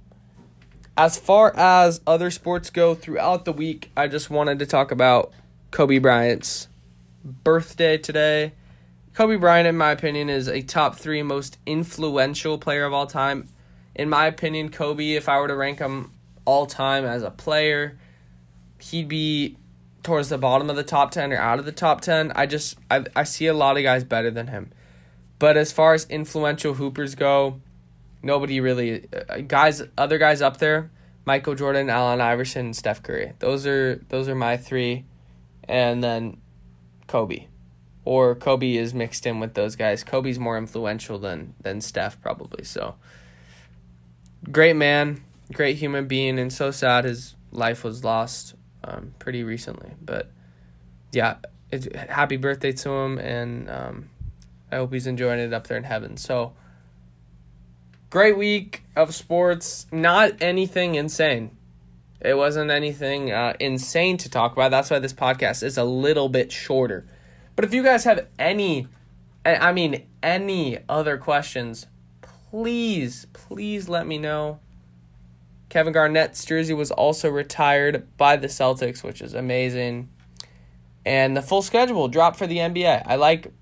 As 0.97 1.19
far 1.19 1.55
as 1.57 2.01
other 2.07 2.31
sports 2.31 2.71
go 2.71 2.95
throughout 2.95 3.45
the 3.45 3.53
week, 3.53 3.91
I 3.97 4.07
just 4.07 4.31
wanted 4.31 4.59
to 4.61 4.67
talk 4.67 4.91
about 4.91 5.33
Kobe 5.71 5.99
Bryant's 5.99 6.69
birthday 7.25 7.99
today. 7.99 8.53
Kobe 9.13 9.37
Bryant, 9.37 9.67
in 9.67 9.77
my 9.77 9.91
opinion, 9.91 10.29
is 10.31 10.49
a 10.49 10.63
top 10.63 10.97
three 10.97 11.23
most 11.23 11.59
influential 11.67 12.59
player 12.59 12.85
of 12.85 12.93
all 12.93 13.07
time 13.07 13.49
in 13.95 14.09
my 14.09 14.27
opinion, 14.27 14.71
Kobe, 14.71 15.13
if 15.13 15.29
I 15.29 15.39
were 15.39 15.49
to 15.49 15.55
rank 15.55 15.79
him 15.79 16.13
all 16.45 16.67
time 16.67 17.05
as 17.05 17.23
a 17.23 17.31
player, 17.31 17.97
he'd 18.81 19.09
be 19.09 19.57
towards 20.03 20.29
the 20.29 20.39
bottom 20.39 20.69
of 20.69 20.77
the 20.77 20.83
top 20.83 21.11
10 21.13 21.33
or 21.33 21.37
out 21.37 21.59
of 21.59 21.65
the 21.65 21.73
top 21.73 22.01
10. 22.01 22.33
I 22.35 22.47
just 22.47 22.77
I, 22.91 23.05
I 23.15 23.25
see 23.25 23.47
a 23.47 23.55
lot 23.55 23.77
of 23.77 23.83
guys 23.83 24.05
better 24.05 24.31
than 24.31 24.49
him. 24.49 24.71
But 25.39 25.57
as 25.57 25.73
far 25.73 25.95
as 25.95 26.07
influential 26.07 26.75
hoopers 26.75 27.15
go, 27.15 27.61
nobody 28.25 28.61
really 28.61 29.07
uh, 29.29 29.39
guys 29.39 29.83
other 29.97 30.19
guys 30.19 30.43
up 30.43 30.57
there, 30.57 30.91
Michael 31.25 31.55
Jordan, 31.55 31.91
Allen 31.91 32.21
Iverson, 32.21 32.73
Steph 32.75 33.03
Curry. 33.03 33.33
Those 33.39 33.67
are 33.67 33.97
those 34.09 34.29
are 34.29 34.35
my 34.35 34.57
3 34.57 35.05
and 35.65 36.03
then 36.03 36.41
Kobe. 37.07 37.47
Or 38.05 38.35
Kobe 38.35 38.75
is 38.75 38.93
mixed 38.93 39.25
in 39.25 39.41
with 39.41 39.55
those 39.55 39.77
guys. 39.77 40.05
Kobe's 40.05 40.39
more 40.39 40.59
influential 40.59 41.19
than 41.19 41.55
than 41.61 41.81
Steph 41.81 42.21
probably. 42.21 42.65
So 42.65 42.97
great 44.51 44.77
man, 44.77 45.25
great 45.53 45.77
human 45.77 46.07
being, 46.07 46.39
and 46.39 46.53
so 46.53 46.71
sad 46.71 47.05
his 47.05 47.35
life 47.51 47.85
was 47.85 48.05
lost 48.05 48.55
um, 48.83 49.15
pretty 49.19 49.43
recently. 49.43 49.93
But 50.03 50.31
yeah, 51.13 51.37
happy 52.09 52.37
birthday 52.37 52.73
to 52.73 52.91
him, 52.91 53.19
and 53.19 53.71
um, 53.71 54.11
I 54.71 54.77
hope 54.77 54.93
he's 54.93 55.07
enjoying 55.07 55.41
it 55.41 55.55
up 55.55 55.67
there 55.67 55.79
in 55.79 55.85
heaven. 55.85 56.19
So 56.19 56.53
great 58.15 58.39
week 58.39 58.85
of 58.95 59.13
sports. 59.13 59.87
Not 59.91 60.41
anything 60.41 60.95
insane. 60.95 61.51
It 62.21 62.35
wasn't 62.35 62.71
anything 62.71 63.33
uh, 63.33 63.55
insane 63.59 64.19
to 64.19 64.31
talk 64.31 64.53
about. 64.53 64.71
That's 64.71 64.89
why 64.89 65.01
this 65.01 65.13
podcast 65.13 65.65
is 65.65 65.77
a 65.77 65.83
little 65.83 66.29
bit 66.29 66.53
shorter. 66.53 67.09
But 67.57 67.65
if 67.65 67.75
you 67.75 67.83
guys 67.83 68.05
have 68.05 68.29
any, 68.39 68.87
I 69.45 69.73
mean, 69.73 70.07
any 70.23 70.79
other 70.89 71.19
questions, 71.19 71.89
please, 72.53 73.27
please 73.33 73.89
let 73.89 74.07
me 74.07 74.19
know. 74.19 74.61
Kevin 75.69 75.93
Garnett's 75.93 76.45
jersey 76.45 76.73
was 76.73 76.93
also 76.93 77.29
retired 77.29 78.07
by 78.17 78.37
the 78.37 78.47
Celtics, 78.47 79.03
which 79.03 79.21
is 79.23 79.35
amazing. 79.35 80.09
And 81.05 81.37
the 81.37 81.43
full 81.43 81.63
schedule 81.63 82.07
dropped 82.07 82.37
for 82.37 82.47
the 82.47 82.59
NBA. 82.59 83.03
I 83.07 83.17
like 83.17 83.53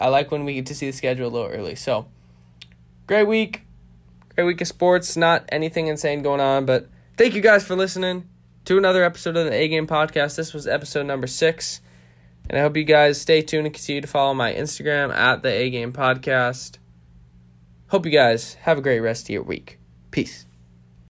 I 0.00 0.08
like 0.08 0.30
when 0.30 0.46
we 0.46 0.54
get 0.54 0.64
to 0.66 0.74
see 0.74 0.86
the 0.86 0.96
schedule 0.96 1.28
a 1.28 1.30
little 1.30 1.50
early. 1.50 1.74
So 1.74 2.06
great 3.06 3.28
week. 3.28 3.66
Great 4.38 4.46
week 4.46 4.60
of 4.60 4.68
sports. 4.68 5.16
Not 5.16 5.46
anything 5.48 5.88
insane 5.88 6.22
going 6.22 6.38
on, 6.38 6.64
but 6.64 6.86
thank 7.16 7.34
you 7.34 7.40
guys 7.40 7.64
for 7.64 7.74
listening 7.74 8.28
to 8.66 8.78
another 8.78 9.02
episode 9.02 9.36
of 9.36 9.46
the 9.46 9.52
A 9.52 9.66
Game 9.66 9.88
Podcast. 9.88 10.36
This 10.36 10.54
was 10.54 10.68
episode 10.68 11.06
number 11.06 11.26
six. 11.26 11.80
And 12.48 12.56
I 12.56 12.62
hope 12.62 12.76
you 12.76 12.84
guys 12.84 13.20
stay 13.20 13.42
tuned 13.42 13.66
and 13.66 13.74
continue 13.74 14.00
to 14.00 14.06
follow 14.06 14.34
my 14.34 14.52
Instagram 14.54 15.12
at 15.12 15.42
the 15.42 15.48
A 15.48 15.70
Game 15.70 15.92
Podcast. 15.92 16.78
Hope 17.88 18.06
you 18.06 18.12
guys 18.12 18.54
have 18.60 18.78
a 18.78 18.80
great 18.80 19.00
rest 19.00 19.24
of 19.24 19.30
your 19.30 19.42
week. 19.42 19.80
Peace. 20.12 20.46